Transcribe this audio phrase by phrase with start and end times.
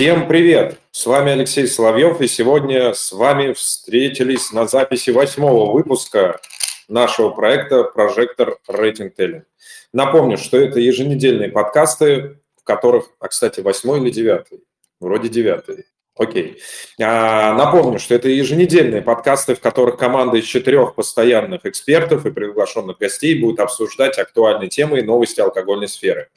[0.00, 0.78] Всем привет!
[0.92, 6.40] С вами Алексей Соловьев, и сегодня с вами встретились на записи восьмого выпуска
[6.88, 9.44] нашего проекта «Прожектор Рейтинг Теллинг».
[9.92, 14.60] Напомню, что это еженедельные подкасты, в которых, а, кстати, восьмой или девятый?
[15.00, 15.84] Вроде девятый.
[16.16, 16.62] Окей.
[16.98, 22.96] А, напомню, что это еженедельные подкасты, в которых команда из четырех постоянных экспертов и приглашенных
[22.96, 26.30] гостей будет обсуждать актуальные темы и новости алкогольной сферы.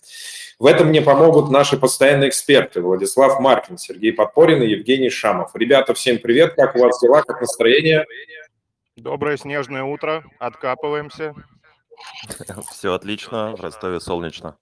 [0.60, 5.52] В этом мне помогут наши постоянные эксперты Владислав Маркин, Сергей Подпорин и Евгений Шамов.
[5.56, 8.06] Ребята, всем привет, как у вас дела, как настроение?
[8.96, 11.34] Доброе снежное утро, откапываемся.
[12.72, 14.58] Все отлично, в Ростове солнечно.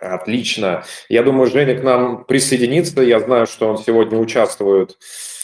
[0.00, 0.84] Отлично.
[1.08, 3.02] Я думаю, Женя к нам присоединится.
[3.02, 4.96] Я знаю, что он сегодня участвует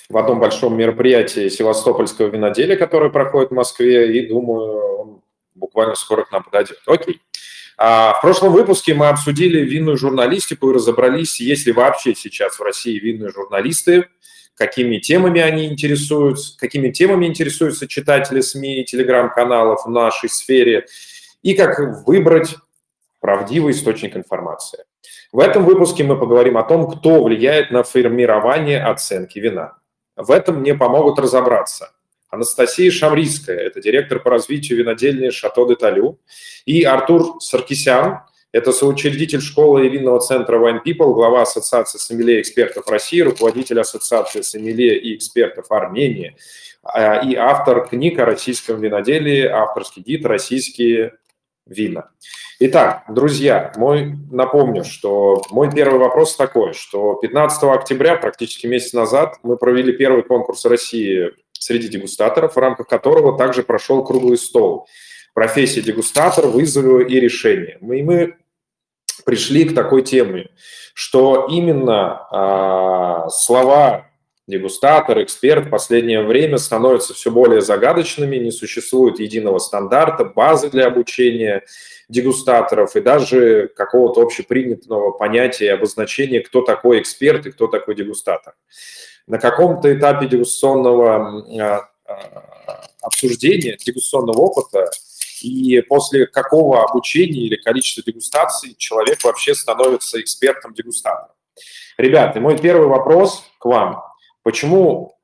[0.09, 5.23] в одном большом мероприятии Севастопольского виноделия, которое проходит в Москве, и думаю, он
[5.55, 6.79] буквально скоро к нам подойдет.
[6.87, 7.21] Окей.
[7.77, 12.63] А в прошлом выпуске мы обсудили винную журналистику и разобрались, есть ли вообще сейчас в
[12.63, 14.07] России винные журналисты,
[14.57, 20.87] какими темами они интересуются, какими темами интересуются читатели СМИ и телеграм-каналов в нашей сфере,
[21.43, 22.57] и как выбрать
[23.21, 24.85] правдивый источник информации.
[25.33, 29.79] В этом выпуске мы поговорим о том, кто влияет на формирование оценки вина.
[30.15, 31.94] В этом мне помогут разобраться
[32.35, 36.19] Анастасия Шамрийская, это директор по развитию винодельни «Шато де Талю»,
[36.67, 38.21] и Артур Саркисян,
[38.53, 44.43] это соучредитель школы и винного центра Wine People, глава Ассоциации сомелье экспертов России, руководитель Ассоциации
[44.43, 46.37] сомелье и экспертов Армении
[46.83, 51.15] а, и автор книг о российском виноделии, авторский гид «Российские
[51.67, 52.11] вина».
[52.61, 59.39] Итак, друзья, мой, напомню, что мой первый вопрос такой, что 15 октября, практически месяц назад,
[59.43, 61.33] мы провели первый конкурс России
[61.65, 64.87] среди дегустаторов, в рамках которого также прошел круглый стол.
[65.33, 67.79] Профессия дегустатор, вызовы и решения.
[67.81, 68.37] Мы, мы
[69.25, 70.51] пришли к такой теме,
[70.93, 74.11] что именно а, слова
[74.47, 80.87] дегустатор, эксперт в последнее время становятся все более загадочными, не существует единого стандарта, базы для
[80.87, 81.65] обучения
[82.11, 88.53] дегустаторов и даже какого-то общепринятого понятия и обозначения, кто такой эксперт и кто такой дегустатор
[89.27, 94.91] на каком-то этапе дегустационного а, а, обсуждения, дегустационного опыта,
[95.43, 101.35] и после какого обучения или количества дегустаций человек вообще становится экспертом-дегустатором.
[101.99, 104.03] Ребята, мой первый вопрос к вам.
[104.43, 105.17] Почему,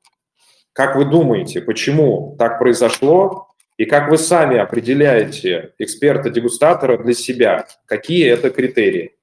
[0.73, 3.47] как вы думаете, почему так произошло,
[3.77, 7.65] и как вы сами определяете эксперта-дегустатора для себя?
[7.85, 9.15] Какие это критерии?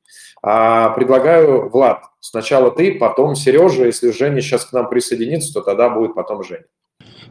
[0.43, 3.87] А, предлагаю, Влад, сначала ты, потом Сережа.
[3.87, 6.67] Если Женя сейчас к нам присоединится, то тогда будет потом Женя.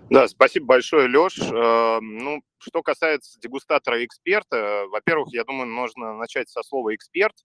[0.10, 1.38] Да, спасибо большое, Леш.
[1.40, 7.36] Э, ну, что касается дегустатора и эксперта, во-первых, я думаю, нужно начать со слова «эксперт»,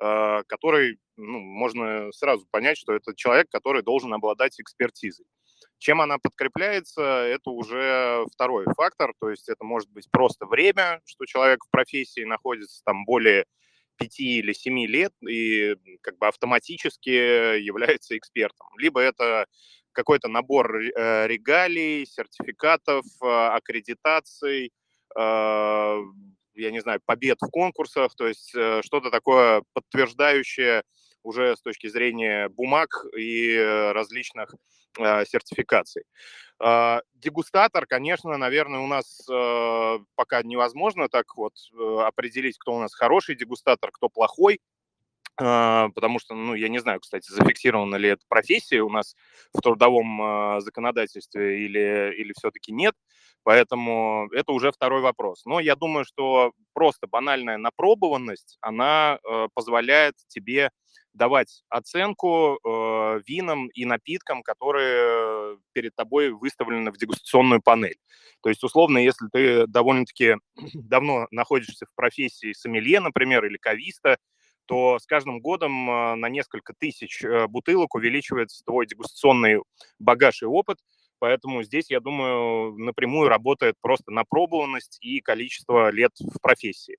[0.00, 5.26] э, который, ну, можно сразу понять, что это человек, который должен обладать экспертизой.
[5.78, 11.26] Чем она подкрепляется, это уже второй фактор, то есть это может быть просто время, что
[11.26, 13.44] человек в профессии находится там более
[13.96, 18.68] пяти или семи лет и как бы автоматически является экспертом.
[18.78, 19.46] Либо это
[19.96, 24.72] какой-то набор э, регалий, сертификатов, а, аккредитаций,
[25.16, 25.98] а,
[26.54, 30.82] я не знаю, побед в конкурсах, то есть э, что-то такое подтверждающее
[31.22, 33.56] уже с точки зрения бумаг и
[33.94, 34.54] различных
[34.96, 36.04] сертификаций.
[36.58, 42.80] А, дегустатор, конечно, наверное, у нас э, пока невозможно так вот э, определить, кто у
[42.80, 44.60] нас хороший дегустатор, кто плохой,
[45.38, 49.14] а, потому что, ну, я не знаю, кстати, зафиксирована ли эта профессия у нас
[49.52, 52.94] в трудовом законодательстве или, или все-таки нет,
[53.42, 55.44] поэтому это уже второй вопрос.
[55.44, 60.70] Но я думаю, что просто банальная напробованность, она э, позволяет тебе
[61.16, 67.98] давать оценку э, винам и напиткам, которые перед тобой выставлены в дегустационную панель.
[68.42, 70.36] То есть, условно, если ты довольно-таки
[70.74, 74.18] давно находишься в профессии сомелье, например, или кависта,
[74.66, 79.62] то с каждым годом э, на несколько тысяч э, бутылок увеличивается твой дегустационный
[79.98, 80.78] багаж и опыт,
[81.18, 86.98] Поэтому здесь, я думаю, напрямую работает просто напробованность и количество лет в профессии.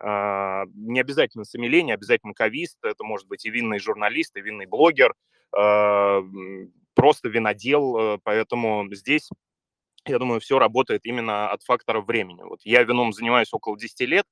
[0.00, 4.66] А, не обязательно сомелье, не обязательно кавист, это может быть и винный журналист, и винный
[4.66, 5.14] блогер,
[5.56, 6.22] а,
[6.94, 9.28] просто винодел, э, поэтому здесь
[10.06, 12.42] я думаю, все работает именно от фактора времени.
[12.42, 14.26] Вот я вином занимаюсь около 10 лет,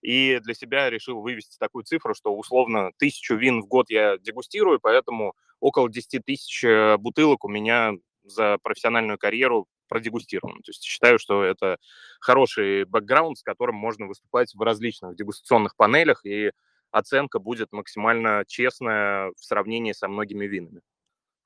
[0.00, 4.80] и для себя решил вывести такую цифру, что условно тысячу вин в год я дегустирую,
[4.80, 7.92] поэтому около 10 тысяч э, бутылок у меня
[8.30, 10.62] за профессиональную карьеру продегустирован.
[10.62, 11.78] То есть считаю, что это
[12.20, 16.52] хороший бэкграунд, с которым можно выступать в различных дегустационных панелях и
[16.90, 20.80] оценка будет максимально честная в сравнении со многими винами.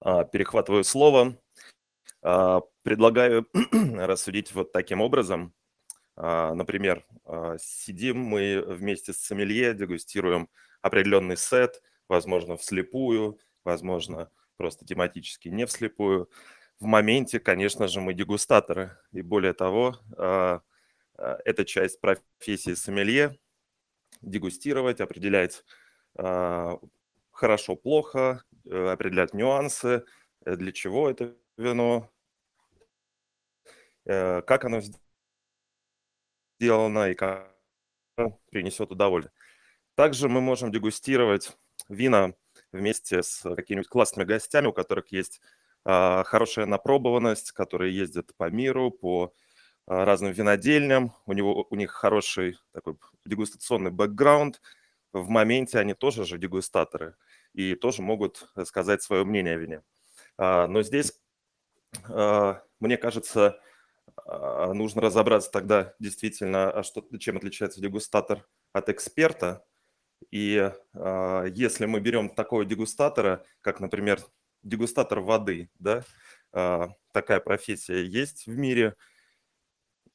[0.00, 1.38] А, перехватываю слово.
[2.22, 5.54] А, предлагаю рассудить вот таким образом.
[6.16, 7.06] А, например,
[7.58, 10.48] сидим мы вместе с сомелье, дегустируем
[10.82, 16.28] определенный сет, возможно, вслепую, возможно, просто тематически не вслепую.
[16.82, 18.98] В моменте, конечно же, мы дегустаторы.
[19.12, 23.38] И более того, это часть профессии сомелье–
[24.20, 25.64] дегустировать, определять
[27.30, 30.04] хорошо-плохо, э, определять нюансы,
[30.44, 32.10] э, для чего это вино,
[34.04, 34.80] э, как оно
[36.58, 37.56] сделано и как
[38.50, 39.32] принесет удовольствие.
[39.94, 41.56] Также мы можем дегустировать
[41.88, 42.34] вина
[42.72, 45.46] вместе с какими-нибудь классными гостями, у которых есть а,
[45.84, 49.32] хорошая напробованность, которые ездят по миру, по
[49.86, 54.60] а, разным винодельням, у, него, у них хороший такой дегустационный бэкграунд.
[55.12, 57.16] В моменте они тоже же дегустаторы
[57.52, 59.82] и тоже могут сказать свое мнение о вине.
[60.38, 61.20] А, но здесь,
[62.08, 63.60] мне кажется,
[64.26, 66.82] нужно разобраться тогда действительно, а
[67.18, 69.64] чем отличается дегустатор от эксперта.
[70.30, 74.20] И если мы берем такого дегустатора, как, например,
[74.62, 76.04] дегустатор воды, да,
[77.12, 78.94] такая профессия есть в мире–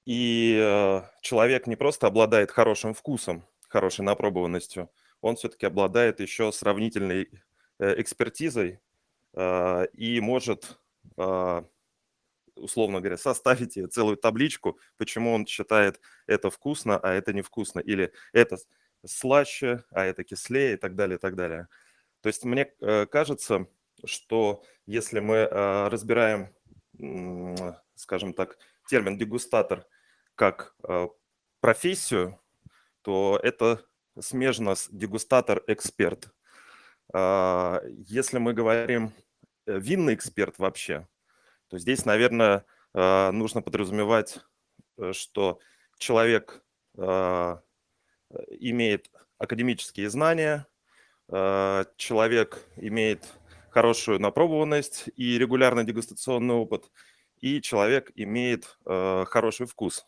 [0.07, 4.89] и э, человек не просто обладает хорошим вкусом, хорошей напробованностью,
[5.19, 7.29] он все-таки обладает еще сравнительной
[7.79, 8.79] э, экспертизой
[9.35, 10.79] э, и может,
[12.55, 18.57] условно говоря, составить целую табличку, почему он считает это вкусно, а это невкусно, или это
[19.05, 21.67] слаще, а это кислее и так далее, и так далее.
[22.21, 22.65] То есть мне
[23.11, 23.67] кажется,
[24.05, 26.53] что если мы разбираем,
[27.95, 28.57] скажем так,
[28.87, 29.85] термин дегустатор–
[30.37, 31.07] как э,
[31.59, 32.39] профессию,
[33.01, 33.83] то это
[34.19, 36.29] смежно с дегустатор-эксперт.
[37.13, 39.13] А, если мы говорим
[39.65, 41.07] э, винный эксперт вообще,
[41.67, 44.39] то здесь, наверное, э, нужно подразумевать,
[45.11, 45.59] что
[45.99, 46.63] человек
[48.59, 50.65] имеет академические знания,
[51.27, 53.23] человек имеет
[53.77, 56.89] хорошую напробованность и регулярный дегустационный опыт,
[57.39, 60.03] и человек имеет хороший вкус.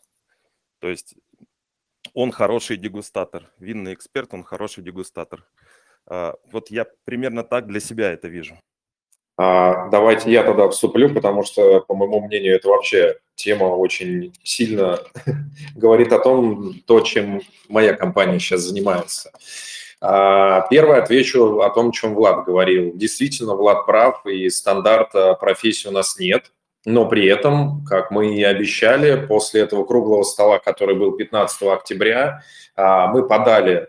[0.80, 1.14] То есть
[2.14, 5.46] он хороший дегустатор, винный эксперт, он хороший дегустатор.
[6.06, 8.58] А, вот я примерно так для себя это вижу.
[9.36, 14.98] А, давайте я тогда вступлю, потому что, по моему мнению, это вообще тема очень сильно
[15.76, 19.30] говорит о том, то, чем моя компания сейчас занимается.
[20.02, 22.92] А, первое, отвечу о том, о чем Влад говорил.
[22.94, 26.52] Действительно, Влад прав, и стандарта профессии у нас нет.
[26.86, 32.42] Но при этом, как мы и обещали, после этого круглого стола, который был 15 октября,
[32.74, 33.88] а, мы подали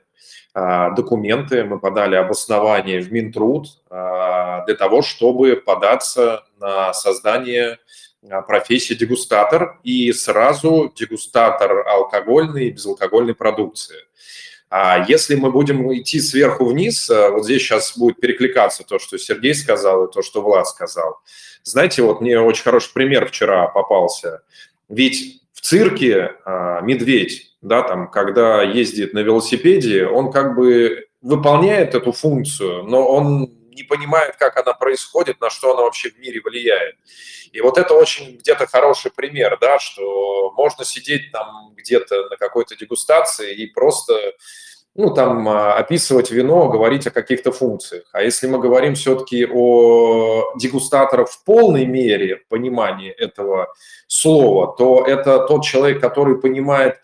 [0.53, 7.79] а, документы, мы подали обоснование в Минтруд для того, чтобы податься на создание
[8.47, 13.97] профессии дегустатор и сразу дегустатор алкогольной и безалкогольной продукции.
[14.71, 19.53] А если мы будем идти сверху вниз, вот здесь сейчас будет перекликаться то, что Сергей
[19.53, 21.19] сказал и то, что Влад сказал–
[21.63, 24.41] знаете, вот мне очень хороший пример вчера попался.
[24.89, 31.93] Ведь в цирке а, медведь, да, там, когда ездит на велосипеде, он как бы выполняет
[31.93, 36.41] эту функцию, но он не понимает, как она происходит, на что она вообще в мире
[36.41, 36.95] влияет.
[37.51, 42.75] И вот это очень где-то хороший пример, да, что можно сидеть там где-то на какой-то
[42.75, 44.33] дегустации и просто
[44.93, 48.03] ну, там, а, описывать вино, говорить о каких-то функциях.
[48.11, 53.73] А если мы говорим все-таки о дегустаторах в полной мере понимании этого
[54.07, 56.97] слова, то это тот человек, который понимает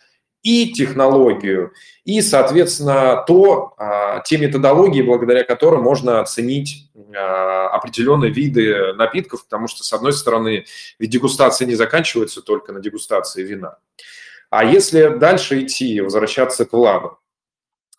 [0.48, 1.74] и технологию,
[2.06, 9.68] и, соответственно, то, а, те методологии, благодаря которым можно оценить а, определенные виды напитков, потому
[9.68, 10.64] что, с одной стороны,
[11.00, 13.80] ведь дегустация не заканчивается только на дегустации вина.
[14.50, 17.18] А если дальше идти, возвращаться к Владу,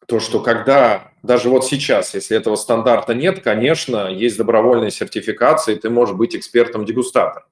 [0.06, 5.78] то, что когда, даже вот сейчас, если этого стандарта нет, конечно, есть добровольная сертификация, и
[5.78, 7.44] ты можешь быть экспертом-дегустатором.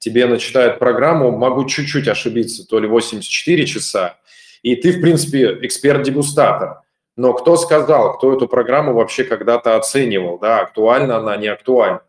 [0.00, 4.18] Тебе начитают программу, могу чуть-чуть ошибиться, то ли 84 часа,
[4.64, 6.80] и ты, в принципе, эксперт-дегустатор.
[7.16, 12.00] Но кто сказал, кто эту программу вообще когда-то оценивал, да, актуальна она, не актуальна.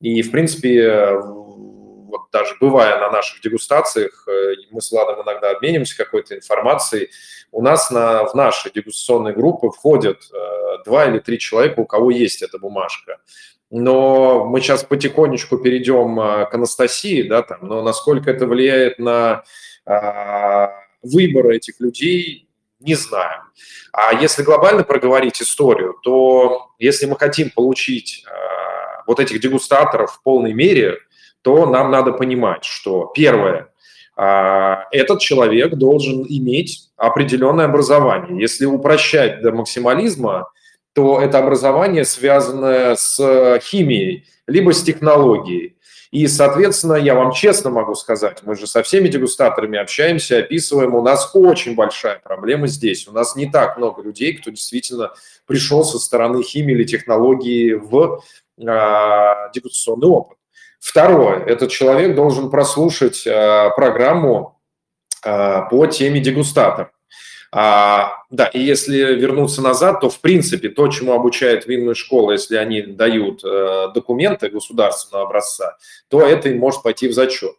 [0.00, 5.96] И, в принципе, вот даже бывая на наших дегустациях, э, мы с Владом иногда обменимся
[5.98, 7.10] какой-то информацией,
[7.52, 12.10] у нас на, в наши дегустационные группы входят э, два или три человека, у кого
[12.10, 13.18] есть эта бумажка.
[13.70, 19.44] Но мы сейчас потихонечку перейдем э, к Анастасии, да, там, но насколько это влияет на
[21.02, 22.48] э, выбор этих людей,
[22.80, 23.42] Не знаю.
[23.92, 30.22] А если глобально проговорить историю, то если мы хотим получить э, вот этих дегустаторов в
[30.22, 30.98] полной мере,
[31.42, 33.68] то нам надо понимать, что первое,
[34.16, 38.40] э, этот человек должен иметь определенное образование.
[38.40, 40.48] Если упрощать до максимализма,
[40.92, 45.77] то это образование связано с химией, либо с технологией.
[46.10, 51.02] И, соответственно, я вам честно могу сказать, мы же со всеми дегустаторами общаемся, описываем, у
[51.02, 53.06] нас очень большая проблема здесь.
[53.06, 55.12] У нас не так много людей, кто действительно
[55.46, 58.22] пришел со стороны химии или технологии в
[58.58, 58.62] э,
[59.52, 60.38] дегустационный опыт.
[60.80, 64.60] Второе, этот человек должен прослушать э, программу
[65.24, 66.92] э, по теме дегустатор.
[67.50, 72.56] А, да, и если вернуться назад, то в принципе то, чему обучает винную школа, если
[72.56, 75.76] они дают э, документы государственного образца,
[76.08, 77.54] то это им может пойти в зачет.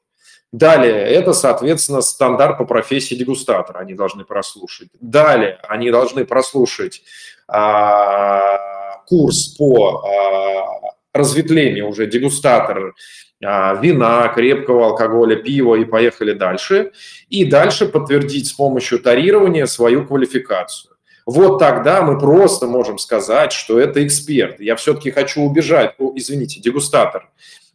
[0.51, 4.89] Далее, это, соответственно, стандарт по профессии дегустатора они должны прослушать.
[4.99, 7.03] Далее, они должны прослушать
[7.47, 12.93] а, курс по а, разветвлению уже дегустатор а,
[13.41, 16.91] вина, крепкого алкоголя, пива и поехали дальше.
[17.29, 20.95] И дальше подтвердить с помощью тарирования свою квалификацию.
[21.25, 24.59] Вот тогда мы просто можем сказать, что это эксперт.
[24.59, 27.29] Я все-таки хочу убежать, о, извините, дегустатор.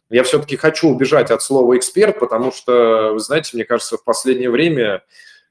[0.09, 4.49] Я все-таки хочу убежать от слова эксперт, потому что, вы знаете, мне кажется, в последнее
[4.49, 5.03] время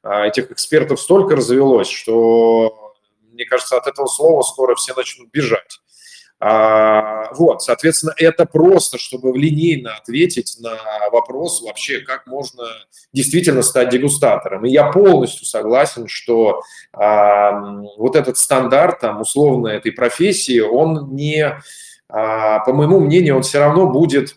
[0.02, 2.94] а, этих экспертов столько развелось, что,
[3.32, 5.80] мне кажется, от этого слова скоро все начнут бежать.
[6.40, 10.76] А, вот, соответственно, это просто, чтобы линейно ответить на
[11.10, 12.64] вопрос вообще, как можно
[13.12, 14.66] действительно стать дегустатором.
[14.66, 16.60] И я полностью согласен, что
[16.92, 21.58] а, вот этот стандарт, там, условно, этой профессии, он не,
[22.08, 24.36] а, по моему мнению, он все равно будет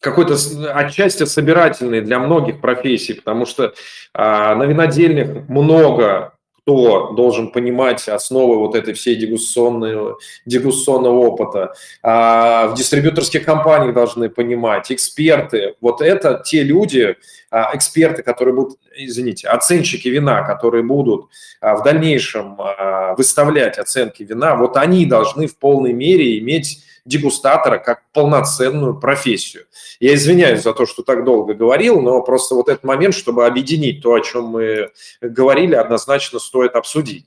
[0.00, 0.36] какой-то
[0.74, 3.74] отчасти собирательный для многих профессий, потому что
[4.12, 6.35] а, на винодельнях много
[6.66, 11.74] кто должен понимать основы вот этой всей дегустационной, дегустационного опыта.
[12.02, 15.76] А в дистрибьюторских компаниях должны понимать, эксперты.
[15.80, 17.14] Вот это те люди,
[17.52, 21.26] а, эксперты, которые будут, извините, оценщики вина, которые будут
[21.60, 27.78] а, в дальнейшем а, выставлять оценки вина, вот они должны в полной мере иметь дегустатора
[27.78, 29.64] как полноценную профессию.
[30.00, 34.02] Я извиняюсь за то, что так долго говорил, но просто вот этот момент, чтобы объединить
[34.02, 37.26] то, о чем мы говорили, однозначно стоит обсудить.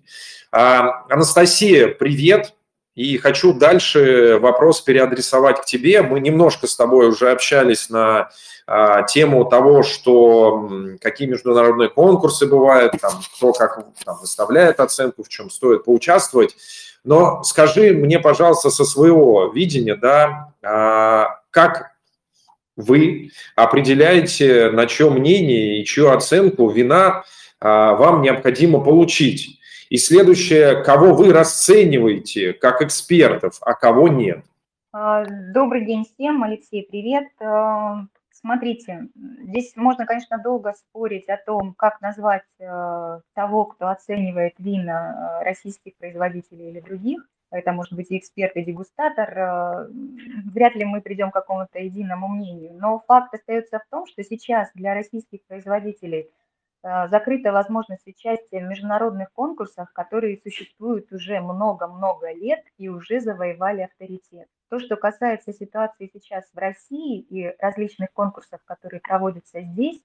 [0.51, 2.53] А, Анастасия, привет.
[2.95, 6.01] И хочу дальше вопрос переадресовать к тебе.
[6.01, 8.29] Мы немножко с тобой уже общались на
[8.67, 10.69] а, тему того, что
[10.99, 16.55] какие международные конкурсы бывают, там, кто как там, выставляет оценку, в чем стоит поучаствовать.
[17.09, 21.93] Но скажи мне, пожалуйста, со своего видения, да, а, как
[22.75, 27.23] вы определяете, на чье мнение и чью оценку вина
[27.59, 29.59] а, вам необходимо получить.
[29.89, 34.45] И следующее, кого вы расцениваете как экспертов, а кого нет.
[34.93, 37.25] А, добрый день всем, Алексей, привет.
[38.41, 45.41] Смотрите, здесь можно, конечно, долго спорить о том, как назвать э, того, кто оценивает вина
[45.41, 47.27] э, российских производителей или других.
[47.51, 49.37] Это может быть и эксперт, и дегустатор.
[49.37, 49.89] Э,
[50.53, 52.75] вряд ли мы придем к какому-то единому мнению.
[52.79, 56.29] Но факт остается в том, что сейчас для российских производителей
[56.81, 64.47] закрыта возможность участия в международных конкурсах, которые существуют уже много-много лет и уже завоевали авторитет.
[64.69, 69.99] То, что касается ситуации сейчас в России и различных конкурсов, которые проводятся здесь,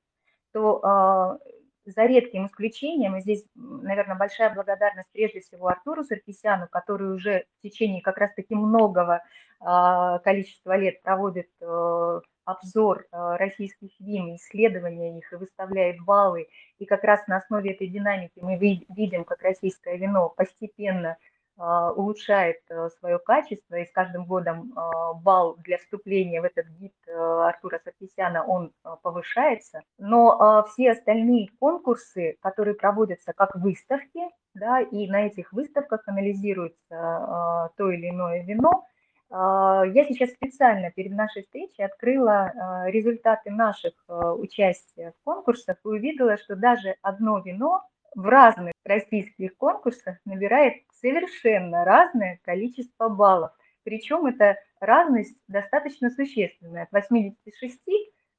[0.53, 7.13] то э, за редким исключением, и здесь, наверное, большая благодарность прежде всего Артуру Саркисяну, который
[7.13, 9.23] уже в течение как раз-таки многого
[9.61, 16.49] э, количества лет проводит э, обзор э, российских вин, исследования их и выставляет баллы.
[16.79, 21.19] И как раз на основе этой динамики мы видим, как российское вино постепенно
[21.57, 26.95] улучшает э, свое качество, и с каждым годом а, балл для вступления в этот гид
[27.07, 29.83] э, Артура Саркисяна, он а, повышается.
[29.99, 34.21] Но все остальные конкурсы, которые проводятся как выставки,
[34.55, 38.85] да, и на этих выставках анализируется то или иное вино,
[39.31, 42.53] я сейчас специально перед нашей встречей открыла
[42.87, 47.83] результаты наших участия в конкурсах и увидела, что даже одно вино
[48.15, 53.53] в разных российских конкурсах набирает совершенно разное количество баллов.
[53.83, 57.81] Причем эта разность достаточно существенная, от 86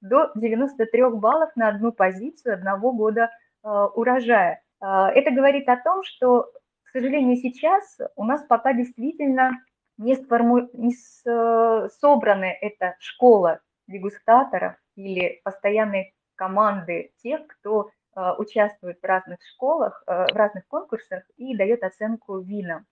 [0.01, 3.29] до 93 баллов на одну позицию одного года
[3.63, 4.62] э, урожая.
[4.82, 6.51] Э, это говорит о том, что,
[6.84, 9.51] к сожалению, сейчас у нас пока действительно
[9.98, 10.70] не, сформу...
[10.74, 11.22] не с...
[11.25, 20.34] Э, собрана эта школа дегустаторов или постоянной команды тех, кто участвует в разных школах, в
[20.34, 22.86] разных конкурсах и дает оценку винам.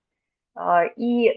[0.96, 1.34] И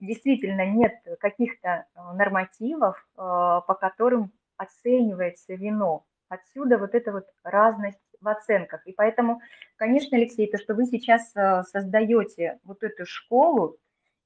[0.00, 6.04] действительно нет каких-то нормативов, по которым оценивается вино.
[6.28, 8.86] Отсюда вот эта вот разность в оценках.
[8.86, 9.40] И поэтому,
[9.76, 13.78] конечно, Алексей, то, что вы сейчас создаете вот эту школу,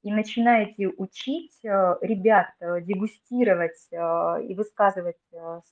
[0.06, 3.96] и начинаете учить э, ребят э, дегустировать э,
[4.44, 5.16] и высказывать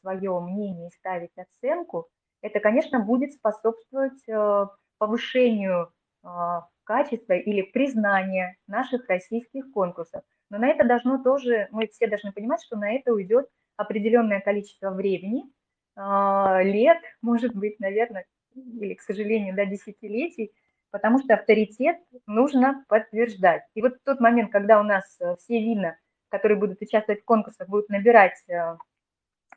[0.00, 2.08] свое мнение и ставить оценку,
[2.44, 4.22] это, конечно, будет способствовать
[4.98, 5.90] повышению
[6.84, 10.22] качества или признания наших российских конкурсов.
[10.50, 14.90] Но на это должно тоже, мы все должны понимать, что на это уйдет определенное количество
[14.90, 15.44] времени,
[15.96, 20.52] лет, может быть, наверное, или, к сожалению, до десятилетий,
[20.90, 23.64] потому что авторитет нужно подтверждать.
[23.74, 25.96] И вот тот момент, когда у нас э, все вина,
[26.28, 28.76] которые будут участвовать в конкурсах, будут набирать э,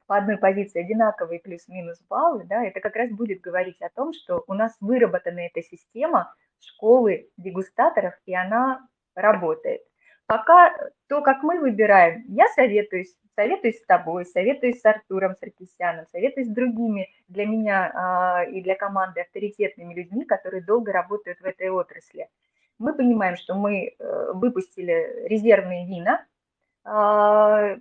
[0.07, 4.43] по одной позиции одинаковые плюс-минус баллы, да, это как раз будет говорить о том, что
[4.47, 9.81] у нас выработана эта система школы дегустаторов, и она работает.
[10.25, 10.73] Пока
[11.07, 16.51] то, как мы выбираем, я советуюсь советуюсь с тобой, советуюсь с Артуром Саркисяном, советуюсь с
[16.51, 22.29] другими для меня а, и для команды авторитетными людьми, которые долго работают в этой отрасли.
[22.79, 26.25] Мы понимаем, что мы э, выпустили резервные вина,
[26.83, 27.77] а,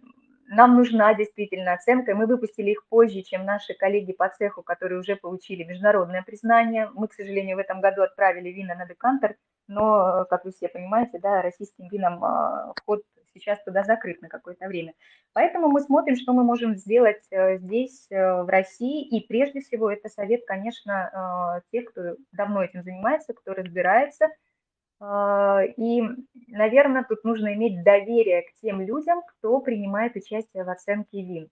[0.49, 5.17] нам нужна действительно оценка, мы выпустили их позже, чем наши коллеги по цеху, которые уже
[5.17, 6.91] получили международное признание.
[6.95, 9.37] Мы, к сожалению, в этом году отправили вина на декантер,
[9.69, 13.03] но, как вы все понимаете, да, российским винам а, вход
[13.35, 14.95] сейчас туда закрыт на какое-то время.
[15.33, 19.91] Поэтому мы смотрим, что мы можем сделать э, здесь, э, в России, и прежде всего
[19.91, 24.29] это совет, конечно, э, тех, кто давно этим занимается, кто разбирается,
[25.01, 26.03] и,
[26.49, 31.51] наверное, тут нужно иметь доверие к тем людям, кто принимает участие в оценке вин.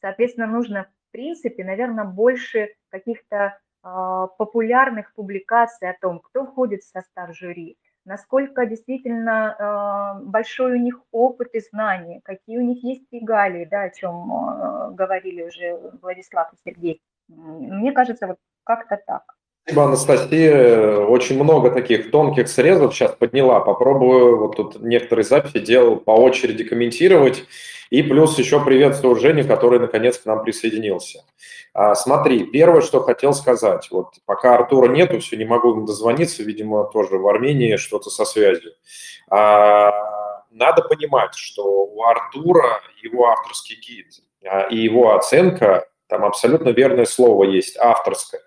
[0.00, 7.34] Соответственно, нужно, в принципе, наверное, больше каких-то популярных публикаций о том, кто входит в состав
[7.34, 9.56] жюри, насколько действительно
[10.20, 14.94] э, большой у них опыт и знания, какие у них есть регалии, да, о чем
[14.94, 17.02] говорили уже Владислав и Сергей.
[17.28, 19.22] Мне кажется, вот как-то так.
[19.70, 20.96] Спасибо, Анастасия.
[20.98, 23.60] Очень много таких тонких срезов сейчас подняла.
[23.60, 27.44] Попробую вот тут некоторые записи делал по очереди комментировать.
[27.88, 31.24] И плюс еще приветствую Женю, который наконец к нам присоединился.
[31.72, 33.86] А, смотри, первое, что хотел сказать.
[33.92, 38.24] Вот пока Артура нету, все не могу ему дозвониться, видимо, тоже в Армении что-то со
[38.24, 38.72] связью.
[39.30, 39.92] А,
[40.50, 44.06] надо понимать, что у Артура его авторский гид
[44.44, 48.42] а, и его оценка, там абсолютно верное слово есть, авторская.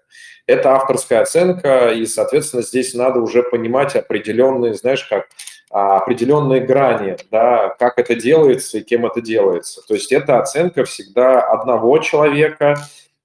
[0.46, 5.30] Это авторская оценка, и, соответственно, здесь надо уже понимать определенные, знаешь, как
[5.72, 9.82] определенные грани, да, как это делается и кем это делается.
[9.88, 12.76] То есть это оценка всегда одного человека,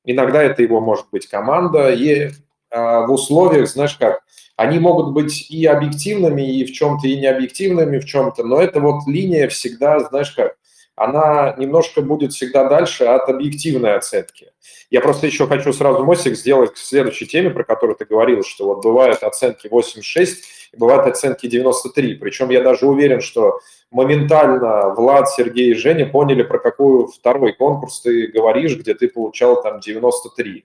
[0.04, 2.30] иногда это его может быть команда, и
[2.70, 4.20] а, в условиях, знаешь как,
[4.56, 9.06] они могут быть и объективными, и в чем-то, и необъективными в чем-то, но эта вот
[9.06, 10.54] линия всегда, знаешь как,
[10.98, 14.52] она немножко будет всегда дальше от объективной оценки.
[14.90, 18.66] Я просто еще хочу сразу мостик сделать к следующей теме, про которую ты говорил, что
[18.66, 22.14] вот бывают оценки 86, и бывают оценки 93.
[22.16, 28.00] Причем я даже уверен, что моментально Влад, Сергей и Женя поняли, про какой второй конкурс
[28.00, 30.64] ты говоришь, где ты получал там 93.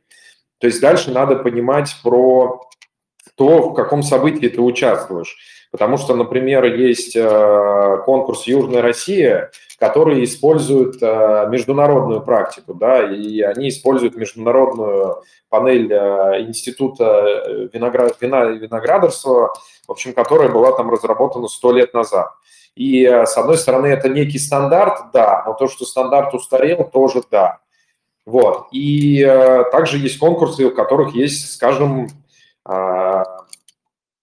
[0.60, 2.62] То есть дальше надо понимать про
[3.36, 5.38] то, в каком событии ты участвуешь.
[5.72, 9.52] Потому что, например, есть э, конкурс «Южная Россия»,
[9.84, 15.18] который использует э, международную практику, да, и они используют международную
[15.50, 19.54] панель э, Института виноград, вина и виноградарства,
[19.86, 22.30] в общем, которая была там разработана сто лет назад.
[22.78, 27.60] И, с одной стороны, это некий стандарт, да, но то, что стандарт устарел, тоже да.
[28.26, 28.68] Вот.
[28.72, 29.22] И
[29.74, 32.08] также есть конкурсы, у которых есть, скажем,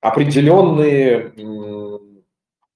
[0.01, 1.35] определенные,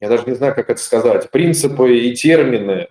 [0.04, 2.88] я даже не знаю, как это сказать, принципы и термины,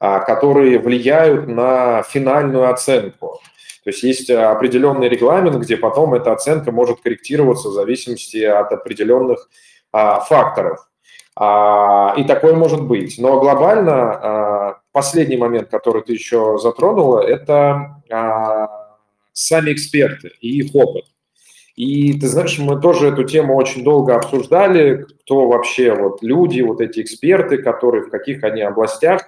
[0.00, 3.40] а, которые влияют на финальную оценку.
[3.84, 9.48] То есть есть определенный регламент, где потом эта оценка может корректироваться в зависимости от определенных
[9.92, 10.80] а, факторов.
[11.36, 13.14] А, и такое может быть.
[13.18, 18.02] Но глобально последний момент, который ты еще затронула, это
[19.32, 21.04] сами эксперты и их опыт.
[21.76, 26.80] И ты знаешь, мы тоже эту тему очень долго обсуждали, кто вообще вот люди, вот
[26.80, 29.22] эти эксперты, которые в каких они областях.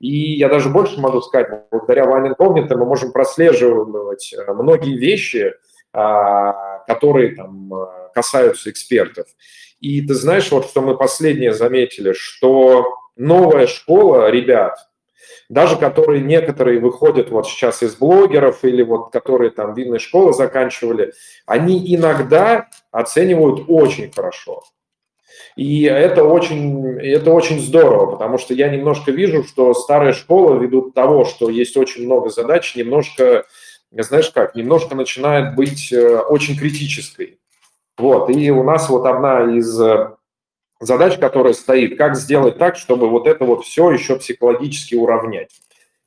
[0.00, 5.52] И я даже больше могу сказать, благодаря Wine Incognito мы можем прослеживать э, многие вещи,
[5.92, 9.26] а, которые там э, касаются экспертов.
[9.78, 14.76] И ты знаешь, вот что мы последнее заметили, что новая школа ребят,
[15.52, 21.12] даже которые некоторые выходят вот сейчас из блогеров или вот которые там винные школы заканчивали,
[21.44, 24.62] они иногда оценивают очень хорошо.
[25.54, 30.90] И это очень, это очень здорово, потому что я немножко вижу, что старые школы, ввиду
[30.90, 33.44] того, что есть очень много задач, немножко,
[33.90, 37.38] знаешь как, немножко начинает быть э, очень критической.
[37.98, 39.78] Вот, и у нас вот одна из
[40.82, 45.50] э, задач, которая стоит, как сделать так, чтобы вот это вот все еще психологически уравнять.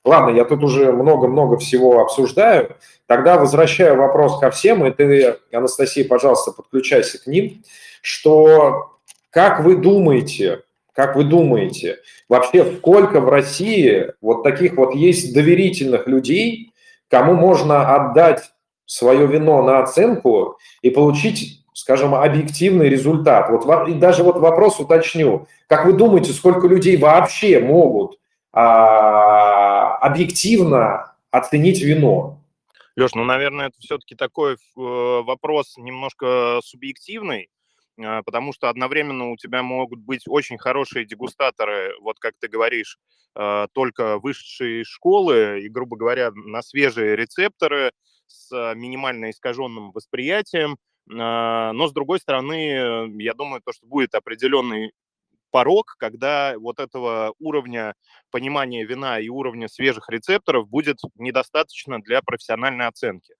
[0.03, 2.75] Ладно, я тут уже много-много всего обсуждаю.
[3.07, 7.63] Тогда возвращаю вопрос ко всем, и ты, Анастасия, пожалуйста, подключайся к ним,
[8.01, 8.91] что
[9.31, 10.61] как вы думаете,
[10.93, 11.97] как вы думаете,
[12.29, 16.71] вообще сколько в России вот таких вот есть доверительных людей,
[17.09, 18.43] кому можно отдать
[18.85, 23.51] свое вино на оценку и получить скажем, объективный результат.
[23.51, 25.47] Вот и даже вот вопрос уточню.
[25.67, 28.17] Как вы думаете, сколько людей вообще могут
[28.51, 32.39] а, объективно оценить вино?
[32.95, 37.49] Леш, ну, наверное, это все-таки такой э, вопрос немножко субъективный,
[37.99, 42.97] э, потому что одновременно у тебя могут быть очень хорошие дегустаторы, вот как ты говоришь,
[43.35, 47.91] э, только высшие школы и, грубо говоря, на свежие рецепторы
[48.25, 54.91] с минимально искаженным восприятием, но, с другой стороны, я думаю, то, что будет определенный
[55.55, 57.93] порог, когда вот этого уровня
[58.29, 63.35] понимания вина и уровня свежих рецепторов будет недостаточно для профессиональной оценки.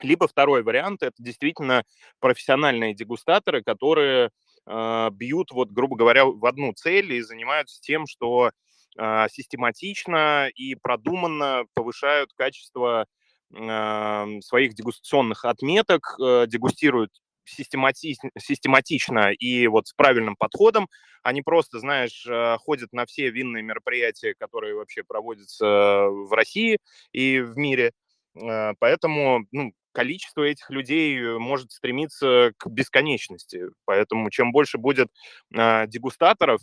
[0.00, 1.82] Либо второй вариант– это действительно
[2.20, 4.30] профессиональные дегустаторы, которые
[4.66, 8.52] э, бьют, вот, грубо говоря, в одну цель и занимаются тем, что
[8.96, 13.06] э, систематично и продуманно повышают качество
[13.54, 17.10] своих дегустационных отметок, э, дегустируют
[17.44, 20.88] систематично, систематично и вот с правильным подходом.
[21.22, 26.78] Они просто, знаешь, э, ходят на все винные мероприятия, которые вообще проводятся в России
[27.12, 27.92] и в мире.
[28.40, 33.66] Э, поэтому ну, количество этих людей может стремиться к бесконечности.
[33.84, 35.08] Поэтому чем больше будет
[35.50, 36.60] дегустаторов,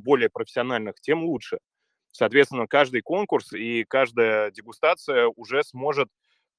[0.00, 1.58] более профессиональных, тем лучше.
[2.12, 6.08] Соответственно, каждый конкурс и каждая дегустация уже сможет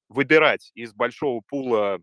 [0.08, 2.00] выбирать из большого пула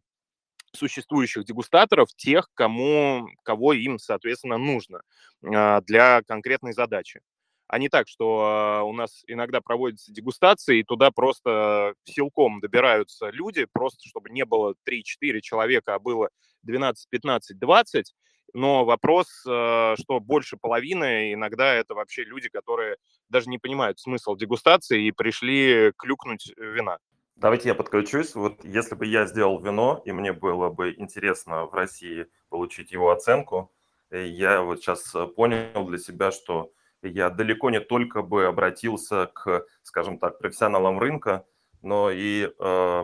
[0.76, 5.02] существующих дегустаторов тех, кому, кого им, соответственно, нужно
[5.44, 7.22] а, для конкретной задачи.
[7.68, 13.30] А не так, что а, у нас иногда проводятся дегустации, и туда просто силком добираются
[13.30, 16.30] люди, просто чтобы не было 3-4 человека, а было
[16.64, 18.14] 12, 15, 20.
[18.56, 22.98] Но вопрос, а, что больше половины, иногда это вообще люди, которые
[23.30, 26.98] даже не понимают смысл дегустации и пришли клюкнуть вина.
[27.36, 28.36] Давайте я подключусь.
[28.36, 33.12] Вот если бы я сделал вино, и мне было бы интересно в России получить его
[33.12, 33.72] оценку,
[34.12, 39.26] э, я вот сейчас э, понял для себя, что я далеко не только бы обратился
[39.34, 41.46] к, скажем так, профессионалам рынка,
[41.82, 43.04] но и, э,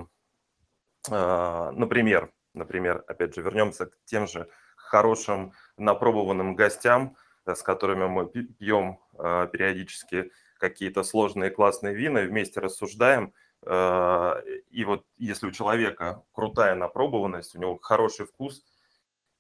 [1.10, 8.06] э, например, например, опять же, вернемся к тем же хорошим напробованным гостям, э, с которыми
[8.06, 13.34] мы пьем э, периодически какие-то сложные классные вина вместе рассуждаем–
[13.70, 18.66] и вот если у человека крутая напробованность, у него хороший вкус,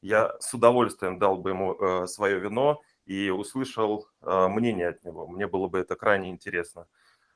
[0.01, 5.27] я с удовольствием дал бы ему э, свое вино и услышал э, мнение от него.
[5.27, 6.87] Мне было бы это крайне интересно.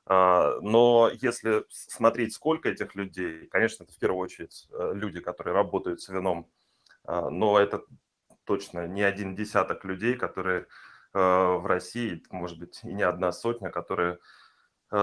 [0.06, 6.10] Но если смотреть, сколько этих людей, конечно, это в первую очередь люди, которые работают с
[6.10, 6.52] вином,
[7.06, 7.86] но это
[8.44, 10.68] точно не один десяток людей, которые
[11.14, 14.18] в России, может быть, и не одна сотня, которые Э,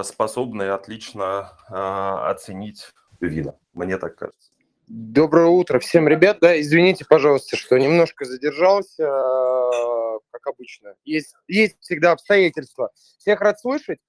[0.05, 3.57] способны отлично а, оценить вина.
[3.73, 4.51] Мне так кажется.
[4.87, 6.39] Доброе утро всем, ребят.
[6.41, 10.95] Да, извините, пожалуйста, что немножко задержался, э, как обычно.
[11.05, 12.91] Есть, есть всегда обстоятельства.
[13.19, 14.01] Всех рад слышать.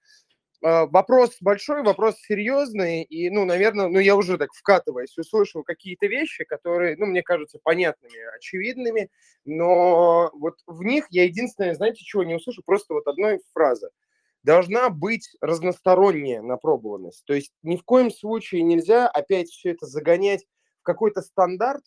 [0.63, 6.07] Э, вопрос большой, вопрос серьезный, и, ну, наверное, ну, я уже так вкатываясь, услышал какие-то
[6.07, 9.09] вещи, которые, ну, мне кажутся понятными, очевидными,
[9.45, 13.89] но вот в них я единственное, знаете, чего не услышу, просто вот одной фразы–
[14.43, 17.23] должна быть разносторонняя напробованность.
[17.25, 20.45] То есть ни в коем случае нельзя опять все это загонять
[20.79, 21.83] в какой-то стандарт,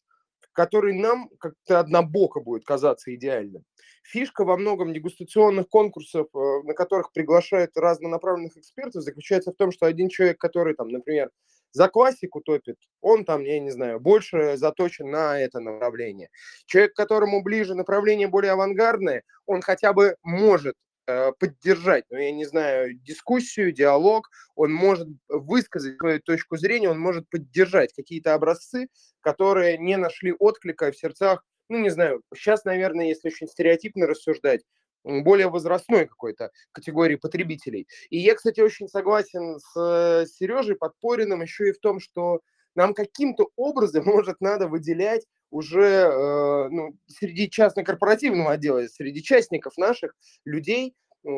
[0.53, 3.65] который нам как-то однобоко будет казаться идеальным.
[4.05, 9.87] Фишка во многом дегустационных конкурсов, э, на которых приглашают разнонаправленных экспертов, заключается в том, что
[9.87, 11.31] один человек, который там, например,
[11.73, 16.29] за классику топит, он там, я не знаю, больше заточен на это направление.
[16.67, 22.95] Человек, которому ближе направление более авангардное, он хотя бы может поддержать, ну, я не знаю,
[22.95, 28.89] дискуссию, диалог, он может высказать свою точку зрения, он может поддержать какие-то образцы,
[29.21, 34.63] которые не нашли отклика в сердцах, ну, не знаю, сейчас, наверное, если очень стереотипно рассуждать,
[35.05, 37.87] более возрастной какой-то категории потребителей.
[38.11, 42.41] И я, кстати, очень согласен с Сережей Подпориным еще и в том, что
[42.75, 50.17] нам каким-то образом, может, надо выделять уже э, ну, среди частно-корпоративного отдела, среди частников наших
[50.45, 50.97] людей,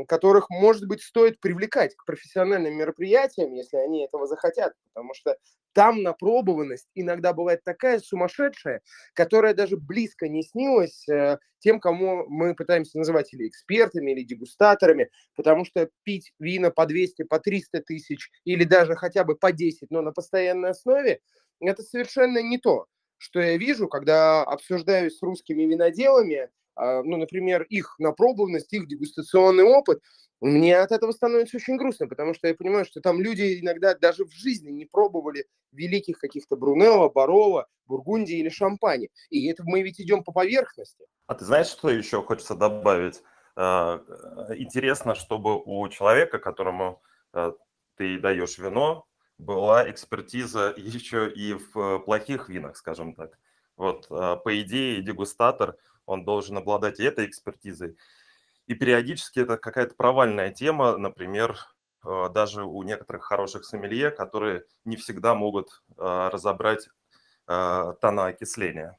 [0.08, 5.36] которых, может быть, стоит привлекать к профессиональным мероприятиям, если они этого захотят, потому что
[5.74, 8.80] там напробованность иногда бывает такая сумасшедшая,
[9.12, 15.10] которая даже близко не снилась э, тем, кому мы пытаемся называть или экспертами, или дегустаторами,
[15.36, 19.90] потому что пить вина по 200, по 300 тысяч или даже хотя бы по 10,
[19.90, 21.20] но на постоянной основе,
[21.60, 22.86] это совершенно не то,
[23.18, 29.64] что я вижу, когда обсуждаю с русскими виноделами а, ну, например, их напробованность, их дегустационный
[29.64, 30.00] опыт,
[30.40, 34.26] мне от этого становится очень грустно, потому что я понимаю, что там люди иногда даже
[34.26, 39.08] в жизни не пробовали великих каких-то Брунелло, Барола, Бургундии или Шампани.
[39.30, 41.06] И это мы ведь идем по поверхности.
[41.26, 43.22] А ты знаешь, что еще хочется добавить?
[43.56, 44.02] А,
[44.56, 47.02] интересно, чтобы у человека, которому
[47.32, 47.54] а,
[47.96, 49.06] ты даешь вино,
[49.38, 53.38] была экспертиза еще и в плохих винах, скажем так.
[53.76, 57.96] Вот, по идее, дегустатор– он должен обладать этой экспертизой.
[58.66, 61.58] И периодически это какая-то провальная тема, например,
[62.04, 66.88] э, даже у некоторых хороших сомелье, которые не всегда могут э, разобрать
[67.48, 68.98] э, тона окисления.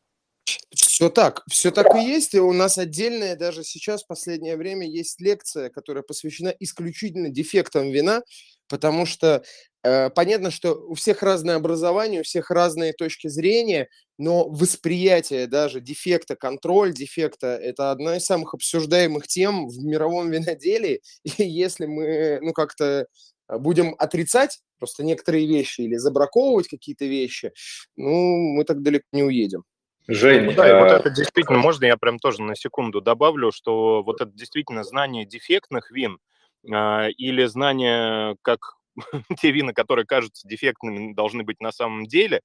[0.73, 2.33] Все так, все так и есть.
[2.33, 7.89] И у нас отдельная даже сейчас в последнее время есть лекция, которая посвящена исключительно дефектам
[7.91, 8.21] вина,
[8.69, 9.43] потому что
[9.76, 9.76] э,
[10.15, 16.35] понятно, что у всех разное образование, у всех разные точки зрения, но восприятие даже дефекта,
[16.35, 21.01] контроль дефекта– это одна из самых обсуждаемых тем в мировом виноделии.
[21.23, 23.07] И если мы, ну, как-то
[23.47, 27.51] будем отрицать просто некоторые вещи или забраковывать какие-то вещи,
[27.95, 29.63] ну, мы так далеко не уедем.
[30.07, 33.51] Жень, ну, да, и вот э, это действительно, можно я прям тоже на секунду добавлю,
[33.51, 36.19] что вот это действительно знание дефектных вин
[36.63, 38.76] э, или знание, как
[39.39, 42.41] те вина, которые кажутся дефектными, должны быть на самом деле,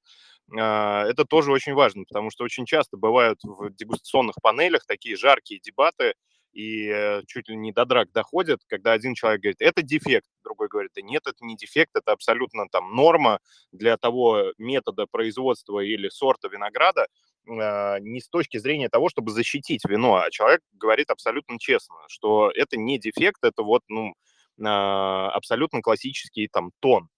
[0.52, 5.60] э, это тоже очень важно, потому что очень часто бывают в дегустационных панелях такие жаркие
[5.60, 6.14] дебаты,
[6.52, 10.68] и э, чуть ли не до драк доходят, когда один человек говорит, это дефект, другой
[10.68, 13.38] говорит, нет, это не дефект, это абсолютно там норма
[13.72, 17.06] для того метода производства или сорта винограда,
[17.48, 22.50] а, не с точки зрения того, чтобы защитить вино, а человек говорит абсолютно честно, что
[22.54, 24.14] это не дефект, это вот, ну, а,
[24.58, 27.08] абсолютно классический там тон.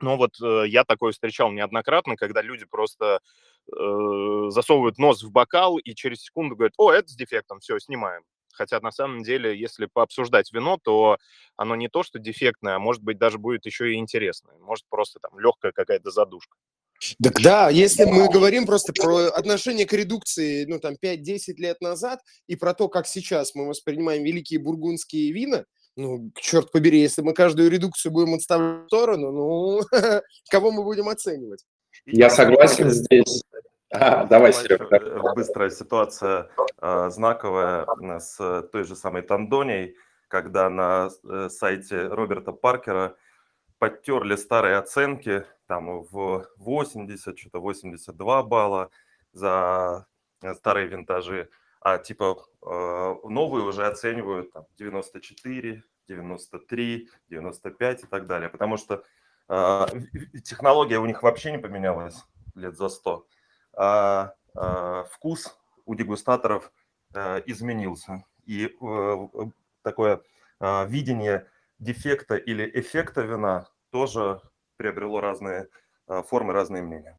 [0.00, 3.20] Но вот э, я такое встречал неоднократно, когда люди просто
[3.68, 8.22] э, засовывают нос в бокал и через секунду говорят, о, это с дефектом, все, снимаем.
[8.52, 11.18] Хотя на самом деле, если пообсуждать вино, то
[11.56, 14.58] оно не то, что дефектное, а может быть даже будет еще и интересное.
[14.58, 16.56] Может просто там легкая какая-то задушка.
[17.22, 22.20] Так да, если мы говорим просто про отношение к редукции, ну там 5-10 лет назад
[22.46, 25.64] и про то, как сейчас мы воспринимаем великие бургундские вина,
[25.96, 29.80] ну, черт побери, если мы каждую редукцию будем отставлять в сторону, ну,
[30.50, 31.64] кого мы будем оценивать?
[32.06, 33.42] Я согласен здесь.
[33.92, 34.86] А, давай, Серега.
[34.90, 36.48] Э, быстрая ситуация
[36.80, 37.86] э, знаковая
[38.18, 39.96] с той же самой Тандонией,
[40.28, 43.16] когда на э, сайте Роберта Паркера
[43.78, 48.90] подтерли старые оценки, там в 80, что-то 82 балла
[49.32, 50.06] за
[50.54, 51.50] старые винтажи,
[51.84, 59.04] а типа новые уже оценивают там 94, 93, 95 и так далее, потому что
[60.44, 63.26] технология у них вообще не поменялась лет за 100
[63.74, 66.72] а, а вкус у дегустаторов
[67.14, 68.24] а, изменился.
[68.44, 69.28] И а,
[69.82, 70.22] такое
[70.60, 74.40] а, видение дефекта или эффекта вина тоже
[74.76, 75.68] приобрело разные
[76.06, 77.18] а, формы, разные мнения.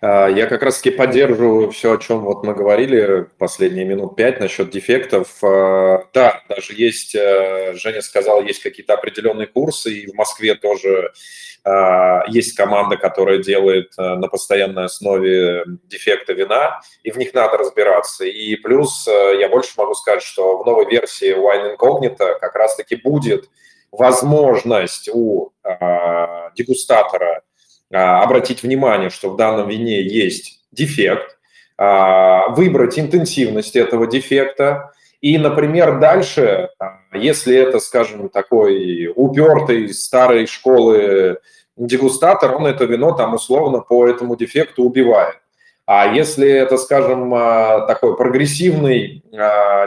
[0.00, 4.70] А, я как раз-таки поддерживаю все, о чем вот мы говорили последние минут пять насчет
[4.70, 5.42] дефектов.
[5.42, 11.12] А, да, даже есть, э, Женя сказал, есть какие-то определенные курсы, и в Москве тоже
[11.64, 17.58] а, есть команда, которая делает э, на постоянной основе дефекты вина, и в них надо
[17.58, 18.24] разбираться.
[18.24, 22.96] И плюс э, я больше могу сказать, что в новой версии Wine Incognito как раз-таки
[22.96, 23.48] будет
[23.92, 25.52] возможность у
[26.56, 27.42] дегустатора
[27.92, 31.38] обратить внимание, что в данном вине есть дефект,
[31.76, 40.46] а, выбрать интенсивность этого дефекта, и, например, дальше, а, если это, скажем, такой упертый старой
[40.46, 41.38] школы
[41.76, 45.36] дегустатор, он это вино там условно по этому дефекту убивает.
[45.86, 47.30] А если это, скажем,
[47.86, 49.24] такой прогрессивный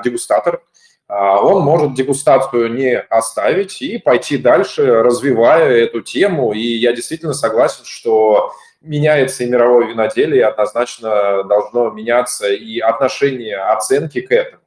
[0.03, 0.74] дегустатор, а,
[1.07, 6.53] он может дегустацию не оставить и пойти дальше, развивая эту тему.
[6.53, 14.21] И я действительно согласен, что меняется и мировое виноделие, однозначно должно меняться и отношение оценки
[14.21, 14.61] к этому.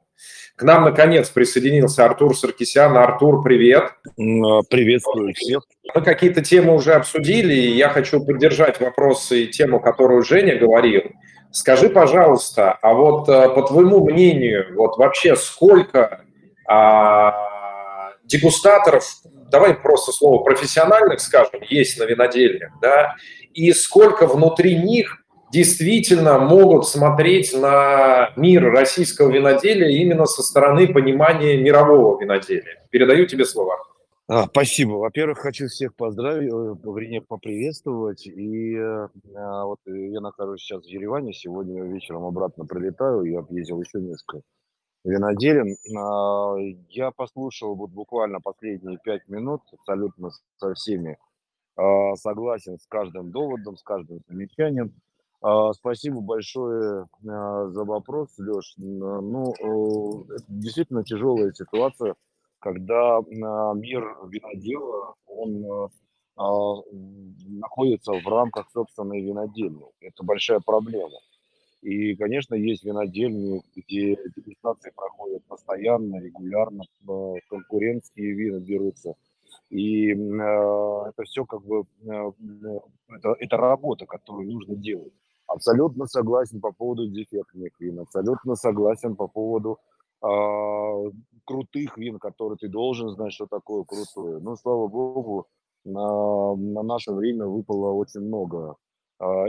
[0.55, 2.97] К нам, наконец, присоединился Артур Саркисян.
[2.97, 3.93] Артур, привет.
[4.05, 5.63] А, приветствую всех.
[5.95, 11.03] Мы какие-то темы уже обсудили, и я хочу поддержать вопросы и тему, которую Женя говорил.
[11.51, 16.25] Скажи, пожалуйста, а вот э, по твоему мнению, вот вообще сколько
[16.69, 19.03] а, дегустаторов,
[19.51, 23.15] давай просто слово профессиональных, скажем, есть на винодельнях, да,
[23.53, 25.17] и сколько внутри них
[25.51, 32.85] действительно могут смотреть на мир российского виноделия именно со стороны понимания мирового виноделия.
[32.91, 33.77] Передаю тебе слова.
[34.51, 34.91] Спасибо.
[34.91, 38.27] Во-первых, хочу всех поздравить, вернее, поприветствовать.
[38.27, 43.99] И а, вот я нахожусь сейчас в Ереване, сегодня вечером обратно прилетаю, я объездил еще
[43.99, 44.41] несколько
[45.03, 45.75] виноделин.
[45.97, 46.55] А,
[46.89, 51.17] я послушал вот буквально последние пять минут абсолютно со всеми,
[51.75, 54.93] а, согласен с каждым доводом, с каждым замечанием.
[55.41, 58.73] А, спасибо большое за вопрос, Леш.
[58.77, 59.53] Ну,
[60.29, 62.15] это действительно тяжелая ситуация,
[62.59, 65.89] когда мир винодела, он
[66.35, 69.85] находится в рамках собственной винодельни.
[70.01, 71.17] Это большая проблема.
[71.81, 76.83] И, конечно, есть винодельни, где дегустации проходят постоянно, регулярно,
[77.49, 79.15] конкурентские вина берутся.
[79.69, 82.31] И э, это все как бы, э,
[83.09, 85.13] это, это работа, которую нужно делать.
[85.47, 89.79] Абсолютно согласен по поводу дефектных вин, абсолютно согласен по поводу
[90.21, 91.11] э,
[91.45, 94.39] крутых вин, которые ты должен знать, что такое крутое.
[94.39, 95.47] Ну, слава богу,
[95.85, 98.88] на, на наше время выпало очень много э,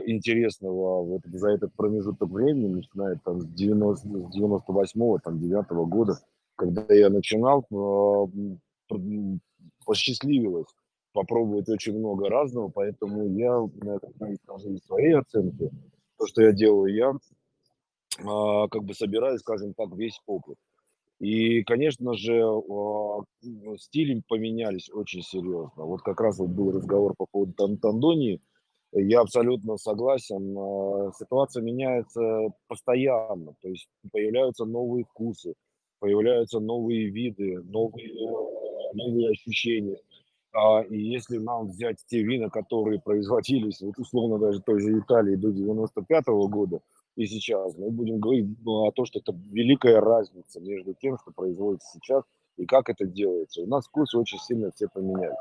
[0.07, 5.87] интересного вот за этот промежуток времени, начиная там с, 90, с 98-го, там, 9 -го
[5.87, 6.19] года,
[6.57, 8.97] когда я начинал, э,
[9.85, 10.67] посчастливилось
[11.13, 13.69] попробовать очень много разного, поэтому я
[14.45, 15.71] скажу своей оценки,
[16.19, 17.13] то, что я делаю, я
[18.25, 20.57] а, как бы собираю, скажем так, весь опыт.
[21.19, 23.25] И, конечно же, а,
[23.79, 25.85] стили поменялись очень серьезно.
[25.85, 28.41] Вот как раз вот был разговор по поводу Тандонии.
[28.93, 30.57] Я абсолютно согласен.
[30.59, 33.55] А, ситуация меняется постоянно.
[33.61, 35.55] То есть появляются новые вкусы,
[36.01, 38.13] появляются новые виды, новые,
[38.95, 39.99] новые ощущения.
[40.53, 45.37] А, и если нам взять те вина, которые производились, вот условно даже той же Италии
[45.37, 46.81] до 95 -го года
[47.17, 51.33] и сейчас, мы будем говорить ну, о том, что это великая разница между тем, что
[51.33, 52.25] производится сейчас
[52.57, 53.63] и как это делается.
[53.63, 55.37] У нас вкусы очень сильно все поменялись.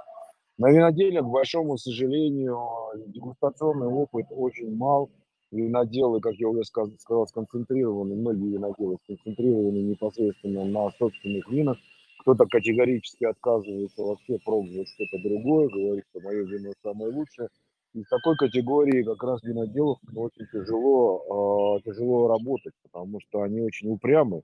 [0.59, 2.59] На виноделе, к большому сожалению,
[3.07, 5.09] дегустационный опыт очень мал.
[5.51, 11.77] Виноделы, как я уже сказал, сконцентрированы, многие виноделы сконцентрированы непосредственно на собственных винах
[12.19, 17.47] кто-то категорически отказывается вообще пробовать что-то другое, говорит, что мое вино самое лучшее.
[17.93, 23.61] И в такой категории как раз виноделов очень тяжело, э, тяжело работать, потому что они
[23.61, 24.43] очень упрямы.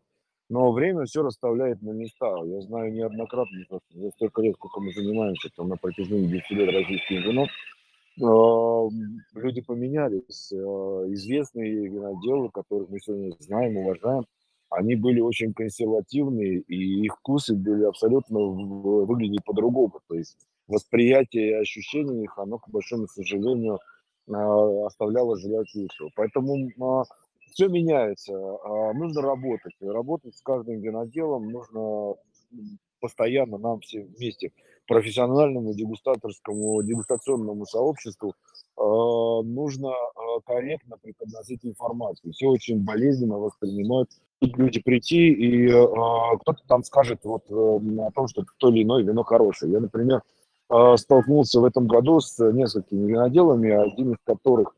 [0.49, 2.27] Но время все расставляет на места.
[2.45, 7.21] Я знаю неоднократно, за столько лет, сколько мы занимаемся там, на протяжении 10 лет российским
[7.21, 7.47] вином,
[9.33, 10.51] люди поменялись.
[10.51, 10.55] Э,
[11.13, 14.25] известные виноделы, которых мы сегодня знаем, уважаем,
[14.69, 19.99] они были очень консервативные, и их вкусы были абсолютно выглядели по-другому.
[20.07, 23.79] То есть восприятие и ощущение их, оно, к большому сожалению,
[24.29, 26.09] а, оставляло желать лучшего.
[26.15, 27.03] Поэтому а,
[27.55, 28.33] все меняется.
[28.35, 29.73] А, нужно работать.
[29.79, 32.15] Работать с каждым виноделом нужно
[32.99, 34.51] постоянно нам все вместе,
[34.87, 38.33] профессиональному дегустаторскому, дегустационному сообществу,
[38.77, 39.91] нужно
[40.45, 42.33] корректно преподносить информацию.
[42.33, 44.09] Все очень болезненно воспринимают
[44.41, 49.23] люди прийти, и кто-то там скажет вот э, о том, что то или иное вино
[49.23, 49.71] хорошее.
[49.71, 50.21] Я, например,
[50.97, 54.75] столкнулся в этом году с несколькими виноделами, один из которых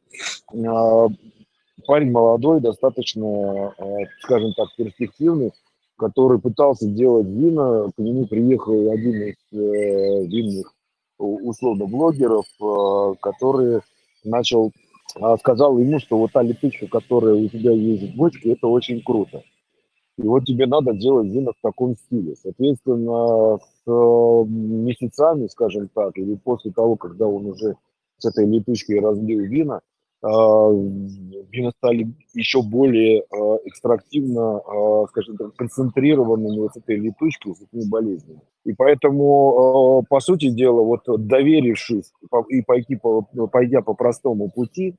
[1.88, 3.84] парень молодой, достаточно, э,
[4.20, 5.54] скажем так, перспективный,
[5.98, 10.74] который пытался делать вина, к нему приехал один из э, винных
[11.18, 13.80] условно блогеров, э, который
[14.24, 14.72] начал
[15.40, 19.42] сказал ему, что вот та лепечка, которая у тебя есть в бочке, это очень круто.
[20.18, 22.36] И вот тебе надо делать вина в таком стиле.
[22.36, 27.78] Соответственно, с месяцами, скажем так, или после того, когда он уже
[28.18, 29.80] с этой лепечкой разлил вина,
[30.22, 34.62] вина стали еще более а, экстрактивно,
[35.10, 38.42] скажем так, концентрированными вот этой лепечкой, с этими болезнями.
[38.66, 42.12] И поэтому, по сути дела, вот доверившись
[42.50, 43.00] и пойти,
[43.52, 44.96] пойдя по простому пути,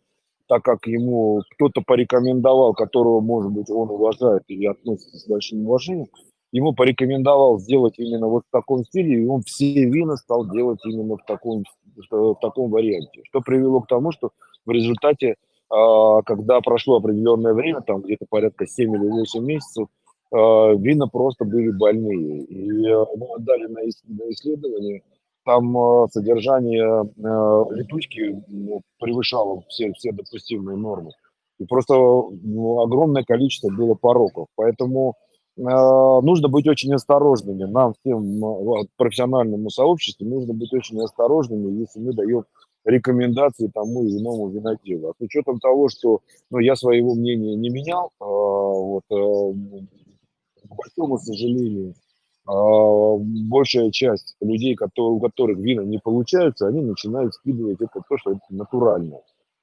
[0.46, 6.06] так как ему кто-то порекомендовал, которого, может быть, он уважает и относится с большим уважением,
[6.52, 11.16] ему порекомендовал сделать именно вот в таком стиле, и он все вина стал делать именно
[11.16, 11.64] в таком,
[12.10, 13.20] в таком варианте.
[13.24, 14.30] Что привело к тому, что
[14.68, 15.36] в результате,
[15.70, 19.88] а, когда прошло определенное время, там где-то порядка 7 или 8 месяцев,
[20.30, 22.44] вина просто были больные.
[22.44, 23.88] И мы отдали на
[24.30, 25.02] исследование,
[25.46, 27.10] там содержание
[27.74, 31.12] летучки ну, превышало все, все допустимые нормы.
[31.58, 34.48] И просто ну, огромное количество было пороков.
[34.54, 35.14] Поэтому
[35.56, 37.64] нужно быть очень осторожными.
[37.64, 42.44] Нам всем профессиональному сообществу нужно быть очень осторожными, если мы даем
[42.88, 45.10] рекомендации тому или иному виноделу.
[45.10, 46.20] А с учетом того, что
[46.50, 49.52] ну, я своего мнения не менял, э, вот, э,
[50.64, 51.94] к большому сожалению,
[52.48, 52.52] э,
[53.48, 58.32] большая часть людей, которые, у которых вина не получаются, они начинают скидывать это то, что
[58.32, 59.20] это натурально.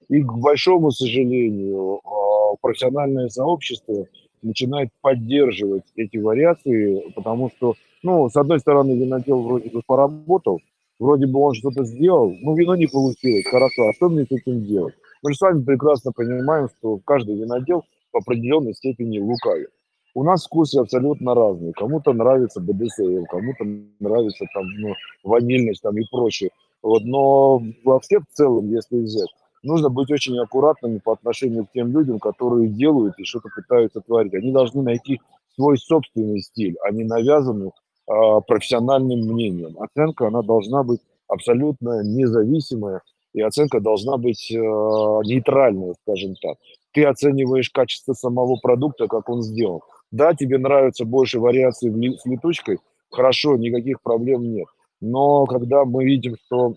[0.08, 4.06] И, к большому сожалению, а, профессиональное сообщество
[4.44, 7.74] начинает поддерживать эти вариации, потому что,
[8.04, 10.60] ну, с одной стороны, винодел вроде бы поработал,
[11.00, 14.64] вроде бы он что-то сделал, но вино не получилось, хорошо, а что мне с этим
[14.64, 14.94] делать?
[15.24, 17.84] Мы же с вами прекрасно понимаем, что каждый винодел
[18.14, 19.70] в определенной степени лукавит.
[20.14, 21.74] У нас вкусы абсолютно разные.
[21.74, 23.66] Кому-то нравится БДСМ, кому-то
[24.00, 24.94] нравится там ну,
[25.24, 26.52] ванильность там и прочее.
[26.82, 29.28] Вот, но вообще в целом, если взять,
[29.64, 34.34] нужно быть очень аккуратными по отношению к тем людям, которые делают и что-то пытаются творить.
[34.36, 35.20] Они должны найти
[35.56, 37.72] свой собственный стиль, а не навязанный
[38.06, 39.78] профессиональным мнением.
[39.80, 43.02] Оценка, она должна быть абсолютно независимая,
[43.34, 46.58] и оценка должна быть э, нейтральная, скажем так.
[46.94, 49.82] Ты оцениваешь качество самого продукта, как он сделан.
[50.12, 52.80] Да, тебе нравится больше вариаций с летучкой,
[53.12, 54.68] хорошо, никаких проблем нет.
[55.02, 56.76] Но когда мы видим, что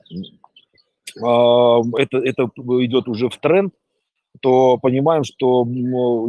[1.22, 2.50] а, это, это
[2.84, 3.72] идет уже в тренд,
[4.40, 5.66] то понимаем, что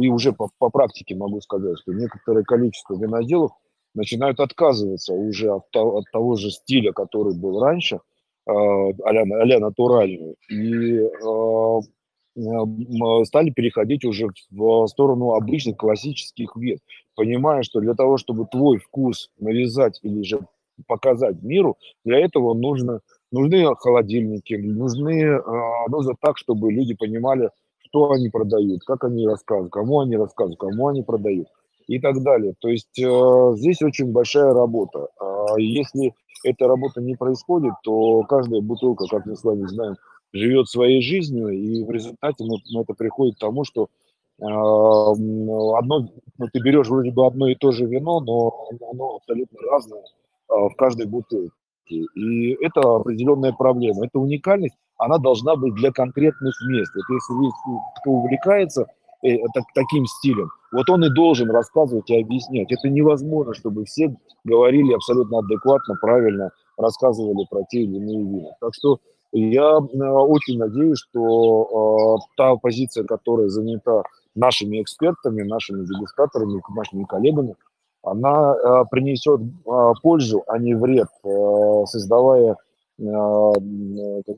[0.00, 3.52] и уже по, по практике могу сказать, что некоторое количество виноделов
[3.94, 8.00] начинают отказываться уже от, от того же стиля, который был раньше,
[8.46, 11.80] а-ля, а натуральный, и а,
[13.24, 16.78] стали переходить уже в сторону обычных классических вин,
[17.14, 20.40] понимая, что для того, чтобы твой вкус навязать или же
[20.86, 23.00] показать миру, для этого нужно
[23.32, 25.40] нужны холодильники, нужны,
[25.88, 30.88] нужно так, чтобы люди понимали, что они продают, как они рассказывают, кому они рассказывают, кому
[30.88, 31.48] они продают
[31.90, 32.54] и так далее.
[32.60, 35.08] То есть э, здесь очень большая работа.
[35.18, 36.14] А если
[36.44, 39.96] эта работа не происходит, то каждая бутылка, как мы с вами знаем,
[40.32, 43.88] живет своей жизнью, и в результате ну, ну, это приходит к тому, что
[44.38, 49.58] э, одно, ну, ты берешь вроде бы одно и то же вино, но оно абсолютно
[49.68, 50.04] разное э,
[50.48, 51.50] в каждой бутылке.
[51.88, 54.06] И это определенная проблема.
[54.06, 56.92] Эта уникальность, она должна быть для конкретных мест.
[56.94, 57.50] Вот если
[58.00, 58.86] кто увлекается
[59.22, 62.70] э, так, таким стилем, вот он и должен рассказывать и объяснять.
[62.70, 64.14] Это невозможно, чтобы все
[64.44, 68.50] говорили абсолютно адекватно, правильно, рассказывали про те или иные вина.
[68.60, 68.98] Так что
[69.32, 74.02] я э, очень надеюсь, что э, та позиция, которая занята
[74.34, 77.54] нашими экспертами, нашими дегустаторами, нашими коллегами,
[78.02, 82.56] она э, принесет э, пользу, а не вред, э, создавая,
[82.98, 83.52] э,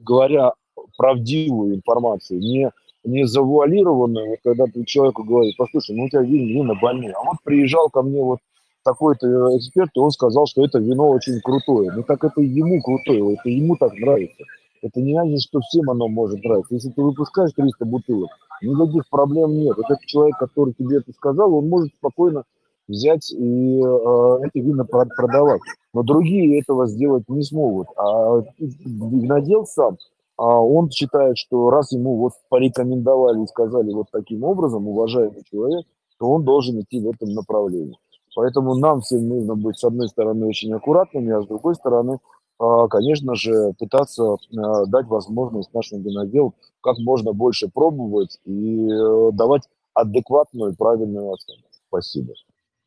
[0.00, 0.52] говоря
[0.98, 2.70] правдивую информацию, не,
[3.04, 7.36] не завуалированную, когда ты человеку говоришь, послушай, ну у тебя вино, вино больные, а вот
[7.44, 8.38] приезжал ко мне вот
[8.84, 11.92] такой-то эксперт, и он сказал, что это вино очень крутое.
[11.92, 14.44] Ну так это ему крутое, это ему так нравится.
[14.82, 16.74] Это не значит, что всем оно может нравиться.
[16.74, 18.30] Если ты выпускаешь 300 бутылок,
[18.60, 19.76] никаких проблем нет.
[19.76, 22.42] Вот этот человек, который тебе это сказал, он может спокойно
[22.88, 25.60] взять и э, эти вина продавать.
[25.94, 27.88] Но другие этого сделать не смогут.
[27.96, 29.98] А винодел сам,
[30.36, 35.86] а он считает, что раз ему вот порекомендовали и сказали вот таким образом, уважаемый человек,
[36.18, 37.96] то он должен идти в этом направлении.
[38.34, 42.18] Поэтому нам всем нужно быть, с одной стороны, очень аккуратными, а с другой стороны,
[42.58, 49.30] а, конечно же, пытаться а, дать возможность нашим виноделам как можно больше пробовать и э,
[49.32, 49.62] давать
[49.94, 51.68] адекватную и правильную оценку.
[51.88, 52.32] Спасибо.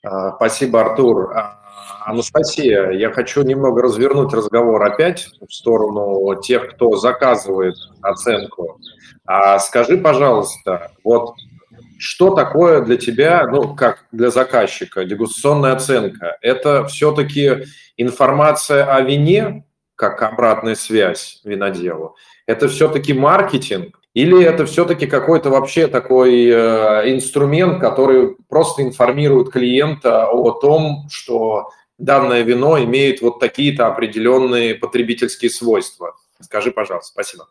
[0.05, 1.33] А, спасибо, Артур.
[1.35, 1.59] А,
[2.05, 8.79] Анастасия, я хочу немного развернуть разговор опять в сторону тех, кто заказывает оценку.
[9.25, 11.33] А скажи, пожалуйста, вот
[11.97, 16.37] что такое для тебя, ну, как для заказчика, дегустационная оценка?
[16.41, 17.65] Это все-таки
[17.97, 22.15] информация о вине, как обратная связь виноделу?
[22.45, 23.99] Это все-таки маркетинг?
[24.15, 31.69] Или это все-таки какой-то вообще такой э, инструмент, который просто информирует клиента о том, что
[31.97, 36.15] данное вино имеет вот такие-то определенные потребительские свойства?
[36.39, 37.11] Скажи, пожалуйста.
[37.11, 37.49] Спасибо.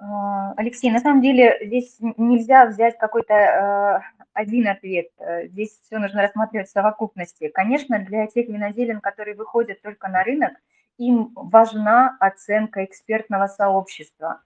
[0.00, 4.00] А, Алексей, на самом деле здесь нельзя взять какой-то э,
[4.32, 5.06] один ответ.
[5.44, 7.46] Здесь все нужно рассматривать в совокупности.
[7.54, 10.50] Конечно, для тех виноделин, которые выходят только на рынок,
[10.98, 14.40] им важна оценка экспертного сообщества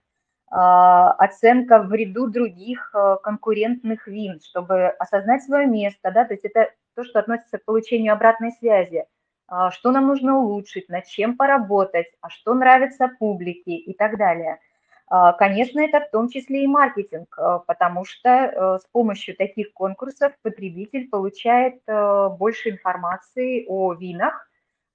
[0.51, 6.71] оценка в ряду других э, конкурентных вин, чтобы осознать свое место, да, то есть это
[6.93, 9.05] то, что относится к получению обратной связи,
[9.47, 14.59] а, что нам нужно улучшить, над чем поработать, а что нравится публике и так далее.
[15.07, 17.33] А, конечно, это в том числе и маркетинг,
[17.65, 24.49] потому что с помощью таких конкурсов потребитель получает больше информации о винах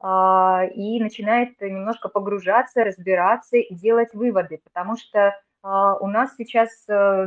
[0.04, 5.34] и начинает немножко погружаться, разбираться и делать выводы, потому что
[6.00, 7.26] у нас сейчас э,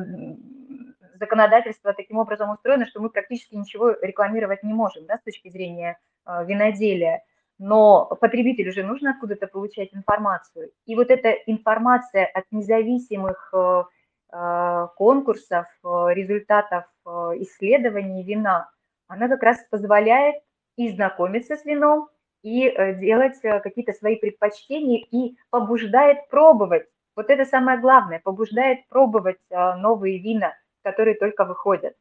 [1.20, 6.00] законодательство таким образом устроено, что мы практически ничего рекламировать не можем да, с точки зрения
[6.26, 7.24] э, виноделия.
[7.58, 10.72] Но потребителю же нужно откуда-то получать информацию.
[10.86, 13.84] И вот эта информация от независимых э,
[14.32, 18.70] э, конкурсов, результатов исследований вина,
[19.08, 20.36] она как раз позволяет
[20.78, 22.08] и знакомиться с вином,
[22.44, 22.70] и
[23.00, 26.88] делать какие-то свои предпочтения, и побуждает пробовать.
[27.20, 30.54] Вот это самое главное, побуждает пробовать новые вина–
[30.84, 31.96] которые только выходят.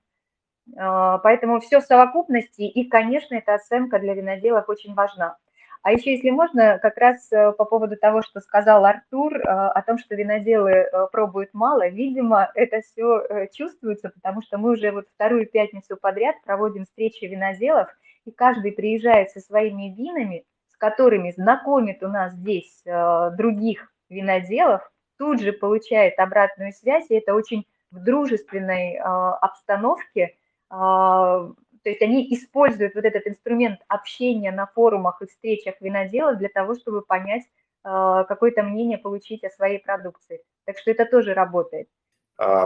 [0.76, 5.36] А, поэтому все в совокупности, и, конечно, эта оценка для виноделов очень важна.
[5.82, 9.80] А еще, если можно, как раз э, по поводу того, что сказал Артур, э, о
[9.82, 15.06] том, что виноделы э, пробуют мало, видимо, это все чувствуется, потому что мы уже вот
[15.14, 17.88] вторую пятницу подряд проводим встречи виноделов,
[18.24, 25.40] и каждый приезжает со своими винами, с которыми знакомит у нас здесь других виноделов, тут
[25.40, 30.36] же получает обратную связь, и это очень в дружественной а, обстановке,
[30.70, 31.50] а,
[31.82, 36.74] то есть они используют вот этот инструмент общения на форумах и встречах виноделов для того,
[36.74, 37.44] чтобы понять,
[37.82, 40.40] а, какое-то мнение получить о своей продукции.
[40.64, 41.88] Так что это тоже работает.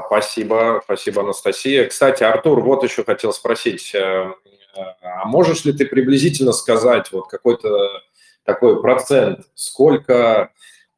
[0.07, 1.89] Спасибо, спасибо, Анастасия.
[1.89, 4.35] Кстати, Артур, вот еще хотел спросить, э,
[4.75, 8.03] а можешь ли ты приблизительно сказать вот какой-то
[8.45, 10.51] такой процент, сколько,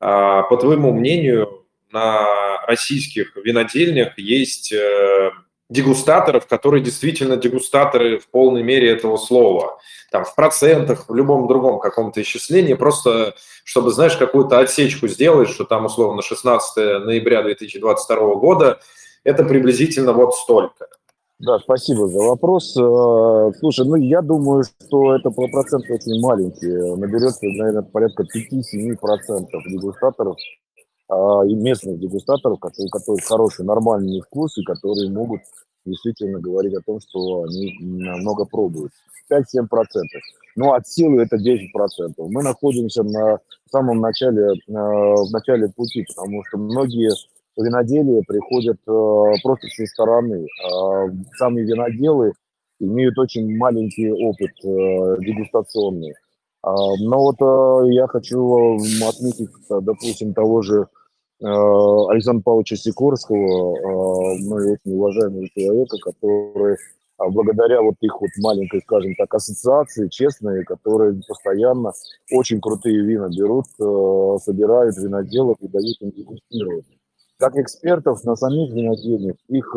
[0.05, 5.31] по твоему мнению, на российских винодельнях есть э,
[5.71, 9.79] дегустаторов, которые действительно дегустаторы в полной мере этого слова.
[10.11, 13.35] Там в процентах, в любом другом каком-то исчислении, просто
[13.65, 18.81] чтобы, знаешь, какую-то отсечку сделать, что там условно 16 ноября 2022 года,
[19.23, 20.89] это приблизительно вот столько.
[21.41, 22.76] Да, спасибо за вопрос.
[22.76, 26.68] Э, слушай, ну я думаю, что это процент очень маленький.
[26.97, 30.37] Наберется, наверное, порядка 5-7% дегустаторов,
[31.09, 35.41] а, и местных дегустаторов, у которых хороший, нормальный вкус, и которые могут
[35.85, 38.93] действительно говорить о том, что они много пробуют.
[39.28, 39.66] 5-7%.
[40.57, 42.14] Ну, от силы это 10%.
[42.28, 47.11] Мы находимся на самом начале, э, в начале пути, потому что многие
[47.57, 50.47] винодели приходят э, просто со стороны.
[50.65, 51.07] А
[51.39, 52.33] сами виноделы
[52.81, 56.15] имеют очень маленький опыт э, дегустационный.
[56.63, 58.77] А, но вот я хочу
[59.07, 60.87] отметить, допустим, того же
[61.45, 61.47] Э,
[62.11, 66.77] Александра Павловича Сикорского, э, ну и очень уважаемого человека, который
[67.19, 71.93] а, благодаря вот их вот маленькой, скажем так, ассоциации, честные, которые постоянно
[72.33, 76.87] очень крутые вина берут, э, собирают виноделов и дают им дегустировать.
[77.39, 79.76] Как экспертов на самих винодельнях их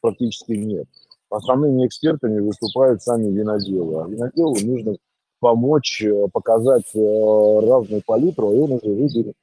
[0.00, 0.86] практически нет.
[1.30, 4.02] Основными экспертами выступают сами виноделы.
[4.02, 4.96] А виноделу нужно
[5.40, 9.34] помочь, показать разную палитру, и он уже выберет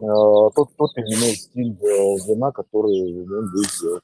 [0.00, 4.02] Э, тот, тот или иной стиль э, вина, который он будет делать.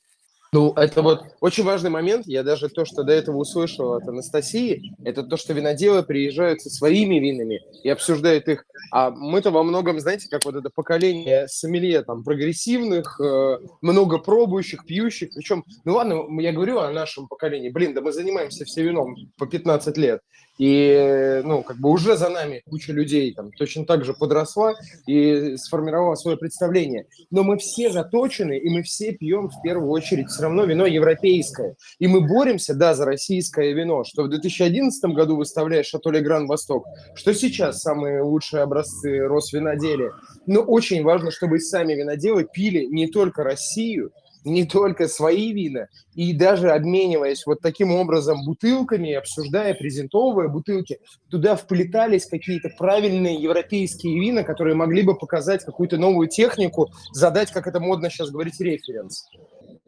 [0.53, 2.26] Ну, это вот очень важный момент.
[2.26, 6.70] Я даже то, что до этого услышал от Анастасии, это то, что виноделы приезжают со
[6.70, 8.64] своими винами и обсуждают их.
[8.92, 14.86] А мы-то во многом, знаете, как вот это поколение сомелье, там, прогрессивных, э, много пробующих,
[14.86, 15.30] пьющих.
[15.34, 17.70] Причем, ну ладно, я говорю о нашем поколении.
[17.70, 20.20] Блин, да мы занимаемся все вином по 15 лет.
[20.59, 24.74] И, ну, как бы уже за нами куча людей там точно так же подросла
[25.07, 27.07] и сформировала свое представление.
[27.30, 31.76] Но мы все заточены, и мы все пьем в первую очередь все равно вино европейское.
[31.98, 36.86] И мы боремся, да, за российское вино, что в 2011 году выставляет Шато Гран Восток,
[37.14, 40.12] что сейчас самые лучшие образцы Росвиноделия.
[40.46, 44.12] Но очень важно, чтобы сами виноделы пили не только Россию,
[44.47, 50.99] не только свои вина, и даже обмениваясь вот таким образом бутылками, обсуждая, презентовывая бутылки,
[51.30, 57.66] туда вплетались какие-то правильные европейские вина, которые могли бы показать какую-то новую технику, задать, как
[57.66, 59.26] это модно сейчас говорить, референс.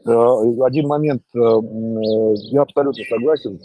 [0.04, 3.58] Э, один момент, э, э, я абсолютно согласен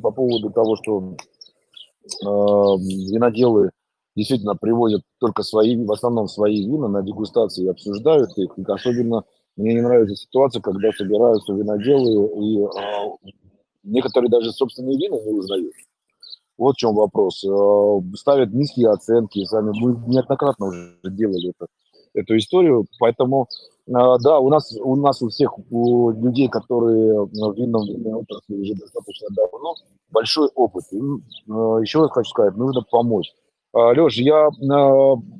[0.00, 1.16] по поводу того, что
[2.20, 3.70] виноделы
[4.16, 8.50] действительно приводят только свои, в основном свои вина на дегустации и обсуждают их.
[8.66, 9.24] Особенно
[9.56, 13.30] мне не нравится ситуация, когда собираются виноделы и э,
[13.82, 15.74] некоторые даже собственные вина не узнают.
[16.58, 17.44] Вот в чем вопрос.
[17.44, 19.72] Э, ставят низкие оценки сами.
[19.78, 21.66] Мы неоднократно уже делали это,
[22.14, 23.48] эту историю, поэтому
[23.92, 27.82] А, да, у нас, у нас у всех у людей, которые в винном
[28.16, 29.74] отрасли уже достаточно давно,
[30.10, 30.84] большой опыт.
[30.92, 31.24] Им,
[31.80, 33.32] еще раз хочу сказать, нужно помочь.
[33.74, 34.50] Леш, я,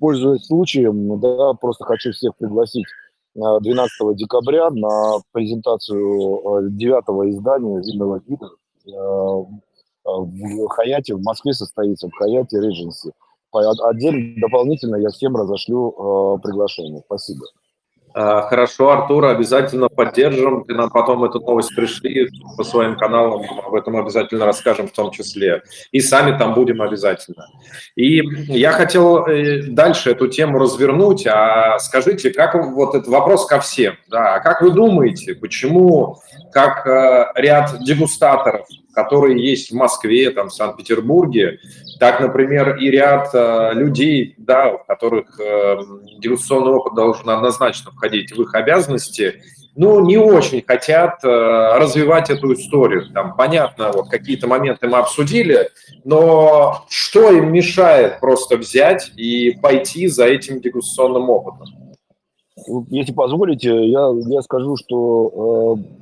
[0.00, 2.86] пользуясь случаем, да, просто хочу всех пригласить
[3.34, 8.50] 12 декабря на презентацию девятого издания винного вида
[10.04, 13.12] в Хаяте, в Москве состоится, в Хаяте Редженси.
[13.52, 17.02] Отдельно, дополнительно я всем разошлю приглашение.
[17.06, 17.44] Спасибо.
[18.14, 20.64] А, хорошо, Артур, обязательно поддержим.
[20.64, 25.10] Ты нам потом эту новость пришли по своим каналам, об этом обязательно расскажем в том
[25.10, 25.62] числе.
[25.92, 27.46] И сами там будем обязательно.
[27.96, 31.26] И я хотел э, дальше эту тему развернуть.
[31.26, 36.18] А скажите, как вот этот вопрос ко всем, да, как вы думаете, почему
[36.52, 41.58] как э, ряд дегустаторов, которые есть в Москве, там, в Санкт-Петербурге,
[41.98, 45.78] так, например, и ряд э, людей, да, у которых э,
[46.18, 49.42] дегустационный опыт должен однозначно входить в их обязанности,
[49.74, 53.10] ну, не очень хотят э, развивать эту историю.
[53.12, 55.70] Там, понятно, вот какие-то моменты мы обсудили,
[56.04, 61.66] но что им мешает просто взять и пойти за этим дегустационным опытом?
[62.90, 66.01] Если позволите, я, я скажу, что э,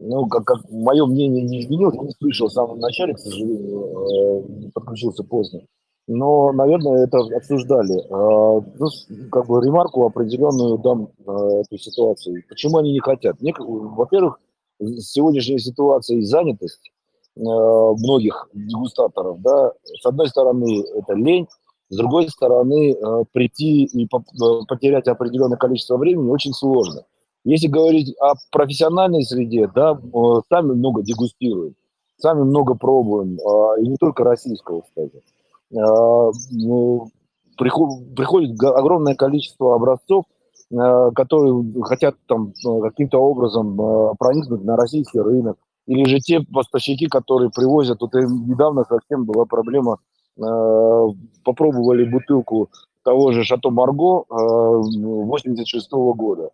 [0.00, 4.66] ну, как, как мое мнение не изменилось, я не слышал в самом начале, к сожалению,
[4.66, 5.62] э, подключился поздно.
[6.06, 8.00] Но, наверное, это обсуждали.
[8.00, 8.88] Э, ну,
[9.30, 12.42] как бы ремарку определенную дам э, эту ситуацию.
[12.48, 13.36] Почему они не хотят?
[13.40, 14.40] Во-первых,
[14.80, 16.92] сегодняшняя ситуация и занятость
[17.36, 21.46] многих дегустаторов, да, с одной стороны, это лень,
[21.88, 22.96] с другой стороны,
[23.30, 24.24] прийти и по,
[24.66, 27.04] потерять определенное количество времени очень сложно.
[27.44, 30.18] Если говорить о профессиональной среде, да, э,
[30.48, 31.74] сами много дегустируем,
[32.18, 35.22] сами много пробуем, а, и не только российского, кстати.
[35.76, 37.08] А, ну,
[37.56, 40.24] приходит огромное количество образцов,
[40.70, 43.76] э, которые хотят там э, каким-то образом
[44.18, 49.98] проникнуть на российский рынок, или же те поставщики, которые привозят, вот недавно совсем была проблема,
[50.36, 52.68] попробовали бутылку
[53.02, 56.50] того же Шато Марго 86 -го года.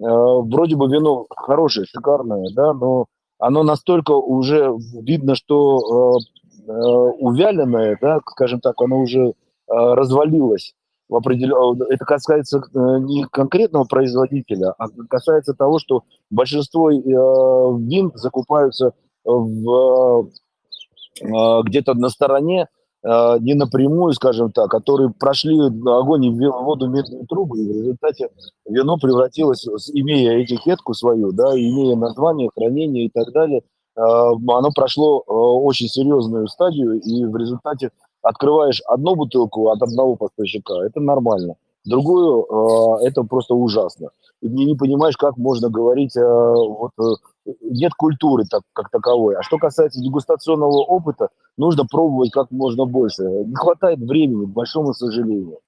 [0.00, 3.06] Э, вроде бы вино хорошее, шикарное, да, но
[3.38, 9.34] оно настолько уже видно, что э, э, увяленное, да, скажем так, оно уже
[9.68, 10.74] развалилось
[11.08, 11.80] в определен...
[11.90, 18.94] Это касается не конкретного производителя, а касается того, что большинство вин закупаются
[19.24, 20.28] в,
[21.22, 27.58] где-то на стороне Э, не напрямую, скажем так, которые прошли огонь и воду медные трубы,
[27.58, 28.28] и в результате
[28.68, 33.62] вино превратилось, имея этикетку свою, да, имея название, хранение и так далее,
[33.96, 37.90] э, оно прошло э, очень серьезную стадию, и в результате
[38.22, 41.54] открываешь одну бутылку от одного поставщика, это нормально.
[41.84, 44.10] Другую, это просто ужасно.
[44.42, 46.92] И не понимаешь, как можно говорить, вот,
[47.62, 49.36] нет культуры так, как таковой.
[49.36, 53.22] А что касается дегустационного опыта, нужно пробовать как можно больше.
[53.22, 55.58] Не хватает времени, к большому сожалению.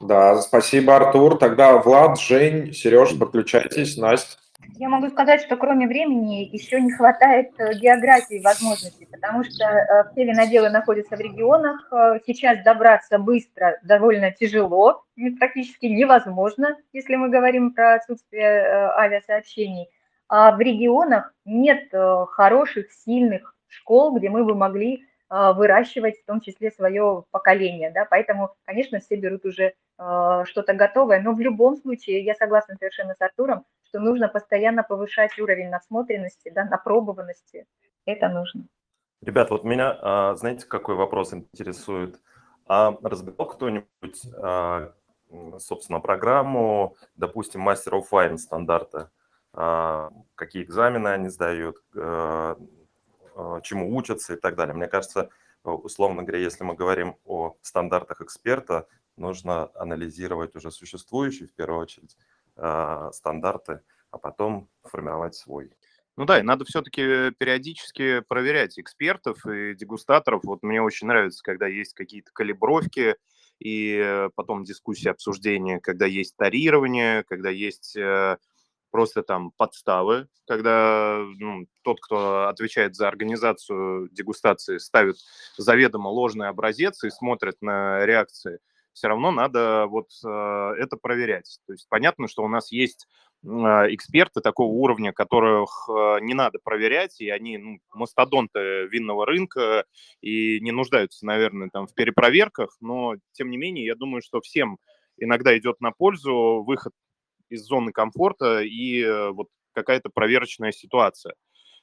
[0.00, 1.36] Да, спасибо, Артур.
[1.36, 3.98] Тогда Влад, Жень, Сереж, подключайтесь.
[3.98, 4.38] Настя.
[4.80, 10.10] Я могу сказать, что кроме времени еще не хватает э, географии возможностей, потому что э,
[10.10, 11.86] все виноделы находятся в регионах.
[11.92, 15.04] Э, сейчас добраться быстро довольно тяжело,
[15.38, 19.88] практически невозможно, если мы говорим про отсутствие авиасообщений.
[20.28, 21.92] А в регионах нет
[22.30, 28.50] хороших, сильных школ, где мы бы могли выращивать в том числе свое поколение, да, поэтому,
[28.64, 29.72] конечно, все берут уже э,
[30.44, 35.38] что-то готовое, но в любом случае я согласна совершенно с Артуром, что нужно постоянно повышать
[35.38, 37.66] уровень насмотренности, да, напробованности,
[38.06, 38.64] это нужно.
[39.22, 42.20] Ребят, вот меня, а, знаете, какой вопрос интересует?
[42.66, 44.94] А разбирал кто-нибудь, а,
[45.58, 49.10] собственно, программу, допустим, of Wine стандарта?
[49.52, 52.79] А, какие экзамены они сдают, а, а,
[53.62, 54.74] чему учатся и так далее.
[54.74, 55.30] Мне кажется,
[55.64, 62.16] условно говоря, если мы говорим о стандартах эксперта, нужно анализировать уже существующие, в первую очередь,
[63.12, 65.72] стандарты, а потом формировать свой.
[66.16, 70.44] Ну да, и надо все-таки периодически проверять экспертов и дегустаторов.
[70.44, 73.16] Вот мне очень нравится, когда есть какие-то калибровки,
[73.58, 78.38] и потом дискуссии, обсуждения, когда есть тарирование, когда есть э,
[78.90, 85.16] просто там подставы, когда ну, тот, кто отвечает за организацию дегустации, ставит
[85.56, 88.58] заведомо ложный образец и смотрит на реакции,
[88.92, 91.60] все равно надо вот э, это проверять.
[91.66, 93.06] То есть понятно, что у нас есть
[93.42, 99.84] э, эксперты такого уровня, которых э, не надо проверять, и они ну, мастодонты винного рынка
[100.20, 104.78] и не нуждаются, наверное, там в перепроверках, но тем не менее, я думаю, что всем
[105.16, 106.92] иногда идет на пользу выход
[107.50, 111.34] из зоны комфорта и э, вот какая-то проверочная ситуация.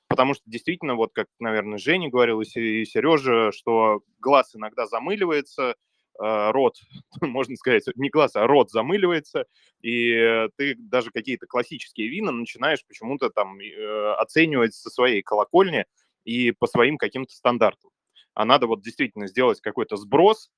[0.08, 5.76] Потому что действительно, вот как, наверное, Женя говорил и Сережа, что глаз иногда замыливается,
[6.20, 6.76] э, рот,
[7.22, 9.46] можно сказать, не глаз, а рот замыливается,
[9.82, 15.86] и ты даже какие-то классические вина начинаешь почему-то там э, оценивать со своей колокольни
[16.24, 17.92] и по своим каким-то стандартам.
[18.34, 20.52] А надо вот действительно сделать какой-то сброс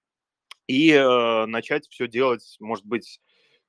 [0.68, 3.20] и э, начать все делать, может быть,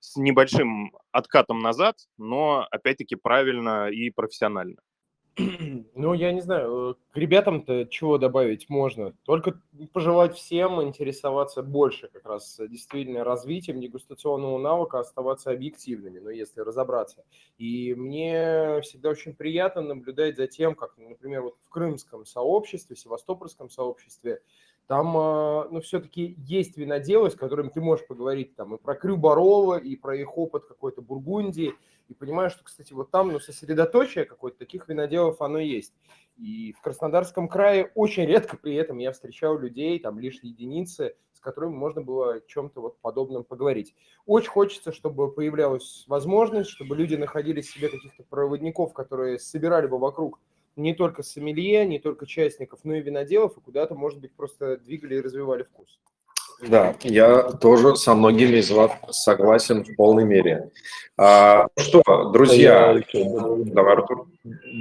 [0.01, 4.77] с небольшим откатом назад, но опять-таки правильно и профессионально.
[5.95, 9.13] Ну, я не знаю, э, к ребятам-то чего добавить можно?
[9.25, 9.61] Только
[9.93, 16.61] пожелать всем интересоваться больше как раз э, действительно развитием дегустационного навыка, оставаться объективными, ну, если
[16.61, 17.25] разобраться.
[17.59, 23.71] И мне всегда очень приятно наблюдать за тем, как, например, вот в крымском сообществе, севастопольском
[23.71, 24.43] сообществе
[24.91, 29.17] там, а, ну, все-таки есть виноделы, с которыми ты можешь поговорить там и про Крю
[29.17, 31.75] Барова, и про их опыт какой-то Бургундии,
[32.09, 35.95] и понимаешь, что, кстати, вот там, ну, сосредоточие какое-то таких виноделов, оно есть.
[36.39, 41.39] И в Краснодарском крае очень редко при этом я встречал людей, там лишь единицы, с
[41.39, 43.95] которыми можно было о чем-то вот подобном поговорить.
[44.27, 50.41] Очень хочется, чтобы появлялась возможность, чтобы люди находили себе каких-то проводников, которые собирали бы вокруг
[50.77, 55.17] не только сомелье, не только частников, но и виноделов, и куда-то, может быть, просто двигали
[55.17, 55.99] и развивали вкус.
[56.69, 60.71] Да, я тоже со многими из вас согласен в полной мере.
[61.17, 62.03] А, что,
[62.33, 63.25] друзья, я,
[63.65, 64.27] давай, Артур.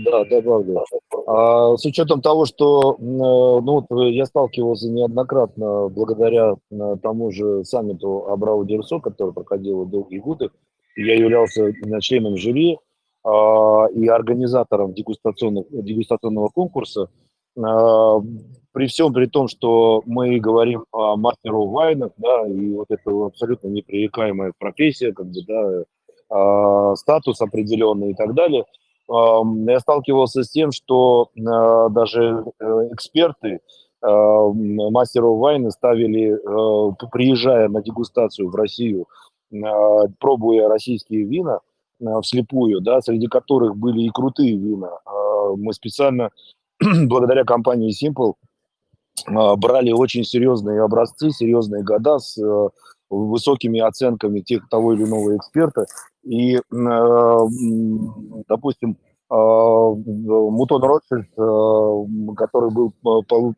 [0.05, 0.83] Да, добавлю.
[1.25, 8.27] А, с учетом того, что ну, вот я сталкивался неоднократно благодаря э, тому же саммиту
[8.27, 10.49] Абрау Дерсо, который проходил долгие годы,
[10.97, 11.71] я являлся
[12.01, 12.77] членом жюри,
[13.25, 17.09] и организатором дегустационного, дегустационного конкурса,
[17.57, 18.21] а,
[18.71, 23.67] при всем при том, что мы говорим о мастеру вайнах, да, и вот это абсолютно
[23.67, 25.83] непререкаемая профессия, как бы, да,
[26.29, 28.65] а, статус определенный и так далее,
[29.11, 33.59] я сталкивался с тем, что даже э, эксперты
[34.03, 36.37] мастеру вайны ставили,
[37.11, 39.07] приезжая на дегустацию в Россию,
[40.19, 41.61] пробуя российские вина,
[42.21, 44.89] вслепую, да, среди которых были и крутые вина.
[45.05, 46.29] А, мы специально,
[46.79, 48.33] благодаря компании Simple,
[49.27, 52.69] а, брали очень серьезные образцы, серьезные года с э,
[53.09, 55.85] высокими оценками тех того или иного эксперта.
[56.23, 56.61] И, э,
[58.47, 58.97] допустим,
[59.31, 61.29] Мутон Ротшильд,
[62.35, 62.91] который был,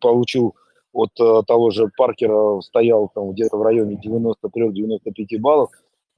[0.01, 0.53] получил
[0.91, 1.13] от
[1.47, 5.69] того же Паркера, стоял там где-то в районе 93-95 баллов,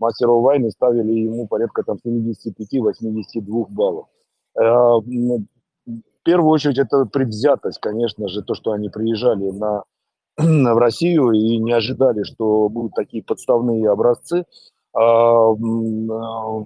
[0.03, 4.07] мастеров войны ставили ему порядка там 75-82 баллов.
[4.55, 9.83] Э, в первую очередь это предвзятость, конечно же, то, что они приезжали на,
[10.37, 14.45] в Россию и не ожидали, что будут такие подставные образцы.
[14.93, 16.65] А, а,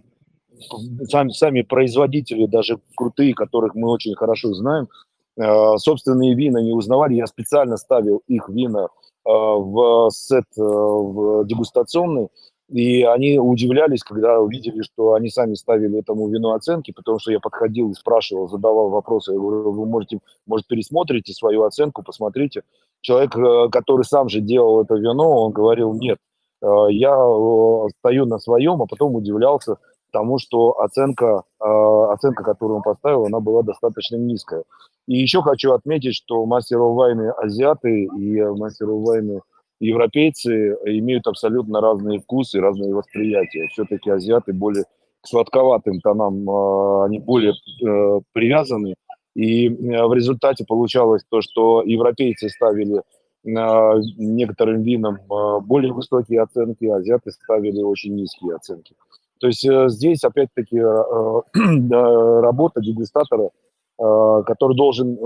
[1.09, 4.89] сами, сами производители, даже крутые, которых мы очень хорошо знаем,
[5.37, 7.15] э, собственные вина не узнавали.
[7.15, 12.27] Я специально ставил их вина э, в сет в дегустационный,
[12.69, 17.39] и они удивлялись, когда увидели, что они сами ставили этому вину оценки, потому что я
[17.39, 19.31] подходил и спрашивал, задавал вопросы.
[19.31, 22.63] Я говорю, вы можете, может, пересмотрите свою оценку, посмотрите.
[22.99, 26.17] Человек, э, который сам же делал это вино, он говорил, нет,
[26.61, 29.77] э, я э, стою на своем, а потом удивлялся
[30.11, 34.63] тому, что оценка, оценка, которую он поставил, она была достаточно низкая.
[35.05, 39.41] И еще хочу отметить, что мастеров войны азиаты и мастеров войны
[39.79, 43.67] европейцы имеют абсолютно разные вкусы, разные восприятия.
[43.71, 44.85] Все-таки азиаты более
[45.21, 48.95] к сладковатым тонам, а, они более э, привязаны.
[49.35, 53.01] И э, в результате получалось то, что европейцы ставили
[53.43, 55.19] некоторым винам
[55.61, 58.93] более высокие оценки, азиаты ставили очень низкие оценки.
[59.39, 60.77] То есть э, здесь опять-таки
[62.41, 63.51] работа дегустатора,
[63.97, 65.17] который должен,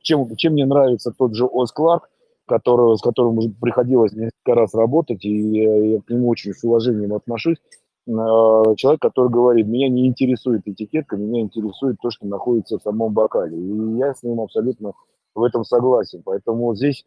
[0.00, 2.08] чем, чем мне нравится тот же Оз Кларк,
[2.46, 7.58] которого, с которым приходилось несколько раз работать, и я к нему очень с уважением отношусь.
[8.08, 13.12] А, человек, который говорит, меня не интересует этикетка, меня интересует то, что находится в самом
[13.12, 13.58] бокале.
[13.58, 14.92] И я с ним абсолютно
[15.34, 16.22] в этом согласен.
[16.24, 17.04] Поэтому здесь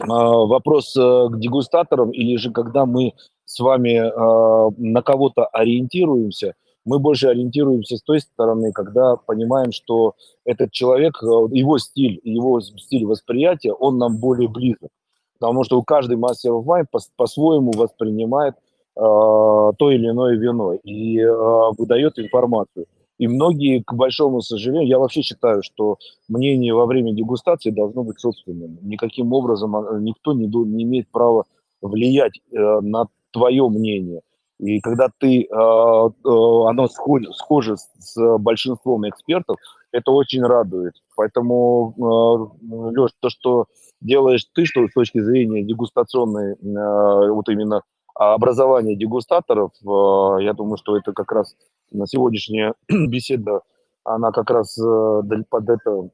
[0.00, 3.14] а, вопрос э, к дегустаторам, или же когда мы
[3.44, 6.54] с вами а, на кого-то ориентируемся–
[6.84, 10.14] мы больше ориентируемся с той стороны, когда понимаем, что
[10.44, 14.90] этот человек, э, его стиль, его стиль восприятия, он нам более близок.
[15.38, 21.70] Потому что у каждый мастер вайн по-своему воспринимает э, то или иное вино и э,
[21.78, 22.86] выдает информацию.
[23.18, 28.18] И многие, к большому сожалению, я вообще считаю, что мнение во время дегустации должно быть
[28.18, 28.78] собственным.
[28.82, 31.44] Никаким образом никто не, не имеет права
[31.80, 34.22] влиять э, на твое мнение.
[34.62, 39.56] И когда ты, оно схоже с большинством экспертов,
[39.90, 40.94] это очень радует.
[41.16, 42.56] Поэтому,
[42.96, 43.66] Леш, то, что
[44.00, 47.82] делаешь ты, что с точки зрения дегустационной, вот именно
[48.14, 51.56] образования дегустаторов, я думаю, что это как раз
[51.90, 53.62] на сегодняшняя беседа,
[54.04, 56.08] она как раз под это,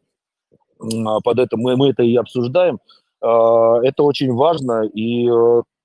[1.22, 2.78] под это мы, мы это и обсуждаем.
[3.20, 5.28] Это очень важно, и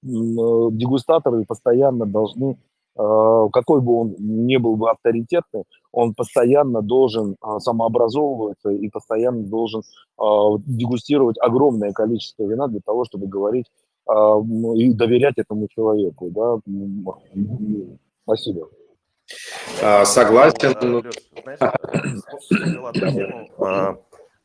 [0.04, 2.58] дегустаторы постоянно должны
[2.96, 9.44] Э, какой бы он ни был бы авторитетный, он постоянно должен э, самообразовываться и постоянно
[9.44, 10.24] должен э,
[10.68, 13.68] дегустировать огромное количество вина для того, чтобы говорить
[14.06, 16.30] и доверять этому человеку.
[16.30, 16.60] Да?
[18.26, 18.68] Спасибо.
[19.82, 21.10] А, согласен.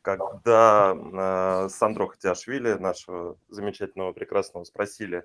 [0.01, 5.25] когда Сандро Хатиашвили, нашего замечательного, прекрасного, спросили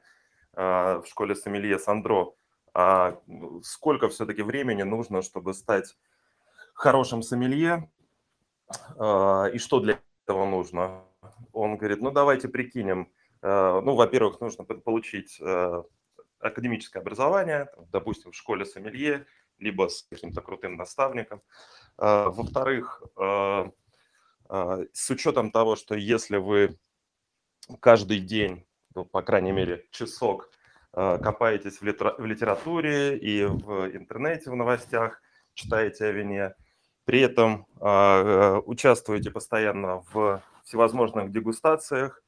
[0.54, 2.34] в школе Сомелье Сандро,
[2.74, 3.20] а
[3.64, 5.96] сколько все-таки времени нужно, чтобы стать
[6.74, 7.90] хорошим сомелье,
[8.98, 11.04] а, и что для этого нужно?
[11.52, 13.12] Он говорит, ну давайте прикинем.
[13.42, 15.84] А, ну, во-первых, нужно получить а,
[16.40, 19.26] академическое образование, допустим, в школе сомелье,
[19.60, 21.42] либо с каким-то крутым наставником.
[21.96, 26.78] Во-вторых, с учетом того, что если вы
[27.80, 28.66] каждый день,
[28.96, 30.50] ну, по крайней мере, часок
[30.96, 35.22] Э, копаетесь в литературе и в интернете, в новостях,
[35.56, 36.54] читаете о вине.
[37.06, 42.24] При этом э, участвуете постоянно в всевозможных дегустациях,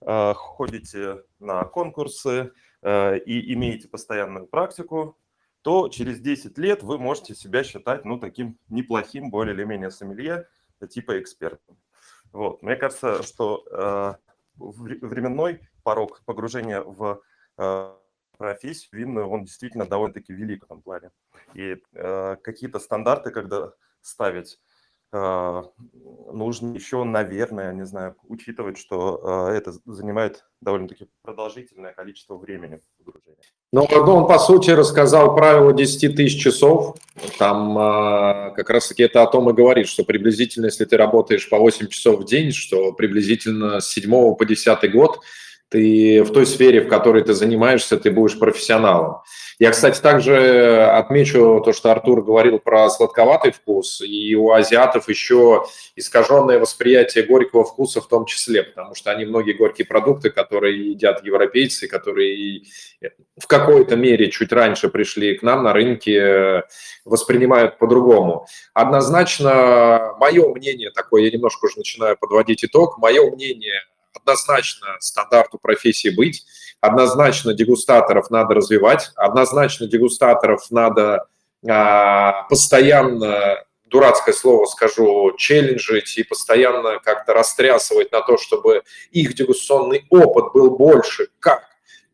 [0.00, 2.52] э, ходите на конкурсы
[2.82, 5.18] и имеете постоянную практику,
[5.60, 10.48] то через 10 лет вы можете себя считать ну, таким неплохим, более или менее сомелье,
[10.88, 11.76] типа экспертом.
[12.32, 12.62] Вот.
[12.62, 14.16] Мне кажется, что
[14.56, 17.22] временной порог погружения в
[18.40, 21.10] профессию винную, он действительно довольно-таки велик в этом плане.
[21.52, 24.58] И э, какие-то стандарты, когда ставить,
[25.12, 25.62] э,
[26.32, 33.42] нужно еще, наверное, не знаю, учитывать, что э, это занимает довольно-таки продолжительное количество времени погружения.
[33.72, 36.96] Ну, он, по сути, рассказал правило 10 тысяч часов.
[37.38, 41.58] Там э, как раз-таки это о том и говорит, что приблизительно, если ты работаешь по
[41.58, 45.20] 8 часов в день, что приблизительно с 7 по 10 год–
[45.70, 49.18] ты в той сфере, в которой ты занимаешься, ты будешь профессионалом.
[49.60, 55.64] Я, кстати, также отмечу то, что Артур говорил про сладковатый вкус, и у азиатов еще
[55.94, 61.24] искаженное восприятие горького вкуса в том числе, потому что они многие горькие продукты, которые едят
[61.24, 62.62] европейцы, которые
[63.38, 66.64] в какой-то мере чуть раньше пришли к нам на рынке,
[67.04, 68.46] воспринимают по-другому.
[68.74, 73.82] Однозначно, мое мнение такое, я немножко уже начинаю подводить итог, мое мнение–
[74.14, 76.44] однозначно стандарту профессии быть,
[76.80, 81.26] однозначно дегустаторов надо развивать, однозначно дегустаторов надо
[81.68, 90.06] а, постоянно дурацкое слово скажу, челленджить и постоянно как-то растрясывать на то, чтобы их дегустационный
[90.10, 91.69] опыт был больше, как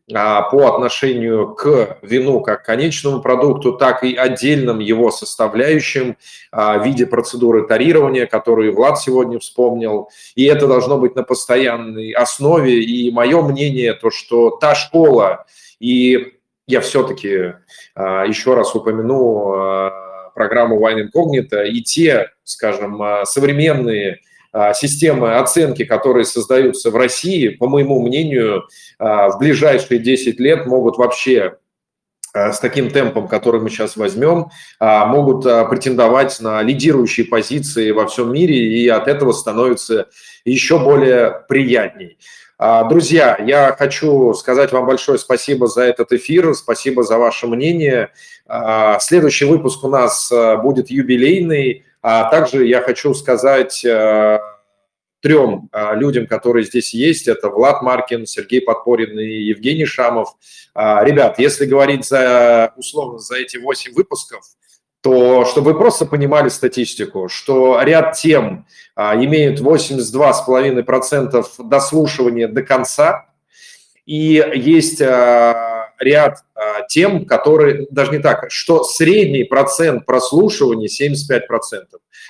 [0.09, 6.15] по отношению к вину как конечному продукту, так и отдельным его составляющим
[6.51, 10.09] а, в виде процедуры тарирования, которую Влад сегодня вспомнил.
[10.35, 12.81] И это должно быть на постоянной основе.
[12.81, 15.45] И мое мнение, то, что та школа,
[15.79, 16.35] и
[16.67, 17.55] я все-таки
[17.93, 19.91] а, еще раз упомяну
[20.33, 24.26] программу Wine Incognito, и те, скажем, современные а,
[24.73, 28.67] системы оценки, которые создаются в России, по моему мнению,
[28.99, 31.57] а, в ближайшие 10 лет могут вообще
[32.33, 34.47] а, с таким темпом, который мы сейчас возьмем,
[34.79, 40.07] могут претендовать на лидирующие позиции во всем мире, и от этого становится
[40.45, 42.17] еще более приятней.
[42.89, 48.09] Друзья, я хочу сказать вам большое спасибо за этот эфир, спасибо за ваше мнение.
[48.99, 50.31] Следующий выпуск у нас
[50.63, 51.85] будет юбилейный.
[52.09, 54.39] А также я хочу сказать э,
[55.21, 60.29] трем э, людям, которые здесь есть, это Влад Маркин, Сергей Подпорин и Евгений Шамов.
[60.73, 64.39] Э, ребят, если говорить за, условно, за эти восемь выпусков,
[65.01, 73.25] то чтобы вы просто понимали статистику, что ряд тем имеют 82,5% дослушивания до конца,
[74.05, 75.01] и есть
[75.99, 81.41] ряд а, тем, которые, даже не так, что средний процент прослушивания 75%.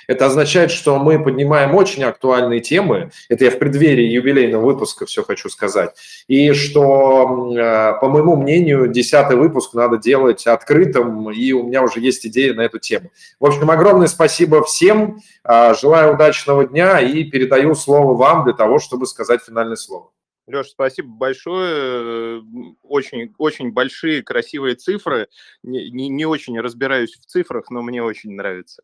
[0.06, 5.22] Это означает, что мы поднимаем очень актуальные темы, это я в преддверии юбилейного выпуска все
[5.22, 5.94] хочу сказать,
[6.28, 12.00] и что, а, по моему мнению, десятый выпуск надо делать открытым, и у меня уже
[12.00, 13.10] есть идея на эту тему.
[13.38, 18.78] В общем, огромное спасибо всем, а, желаю удачного дня и передаю слово вам для того,
[18.78, 20.10] чтобы сказать финальное слово.
[20.48, 22.42] Леша, спасибо большое.
[22.82, 25.28] Очень, очень большие, красивые цифры.
[25.62, 28.82] Не, не, не очень разбираюсь в цифрах, но мне очень нравится.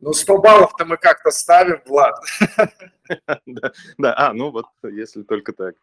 [0.00, 2.14] Ну, 100 баллов-то мы как-то ставим, Влад.
[3.46, 5.74] Да, да, а, ну вот, если только так.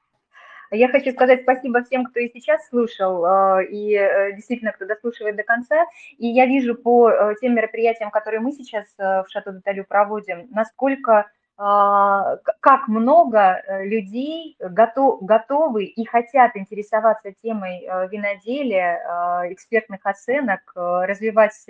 [0.71, 5.35] Я хочу сказать спасибо всем, кто и сейчас слушал, э, и э, действительно, кто дослушивает
[5.35, 5.85] до конца.
[6.17, 11.29] И я вижу по э, тем мероприятиям, которые мы сейчас в Шато Деталю проводим, насколько
[11.59, 21.65] как много людей готов, готовы и хотят интересоваться темой виноделия, экспертных оценок, развивать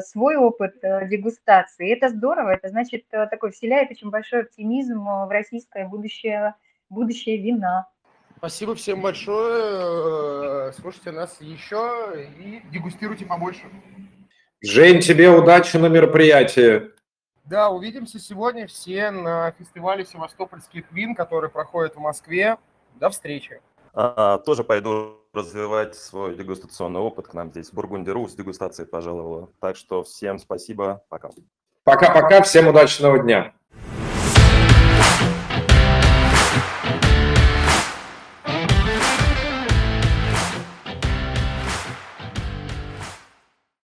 [0.00, 1.90] свой опыт дегустации.
[1.90, 6.54] это здорово, это значит такой вселяет очень большой оптимизм в российское будущее,
[6.90, 7.88] будущее вина.
[8.36, 10.72] Спасибо всем большое.
[10.72, 13.62] Слушайте нас еще и дегустируйте побольше.
[14.62, 16.90] Жень, тебе удачи на мероприятии.
[17.50, 22.58] Да, увидимся сегодня все на фестивале севастопольских вин, который проходит в Москве.
[22.94, 23.60] До встречи.
[23.92, 27.26] А, тоже пойду развивать свой дегустационный опыт.
[27.26, 29.50] К нам здесь Бургундиру с дегустацией пожаловала.
[29.58, 31.02] Так что всем спасибо.
[31.08, 31.30] Пока.
[31.82, 32.42] Пока-пока.
[32.42, 33.52] Всем удачного дня.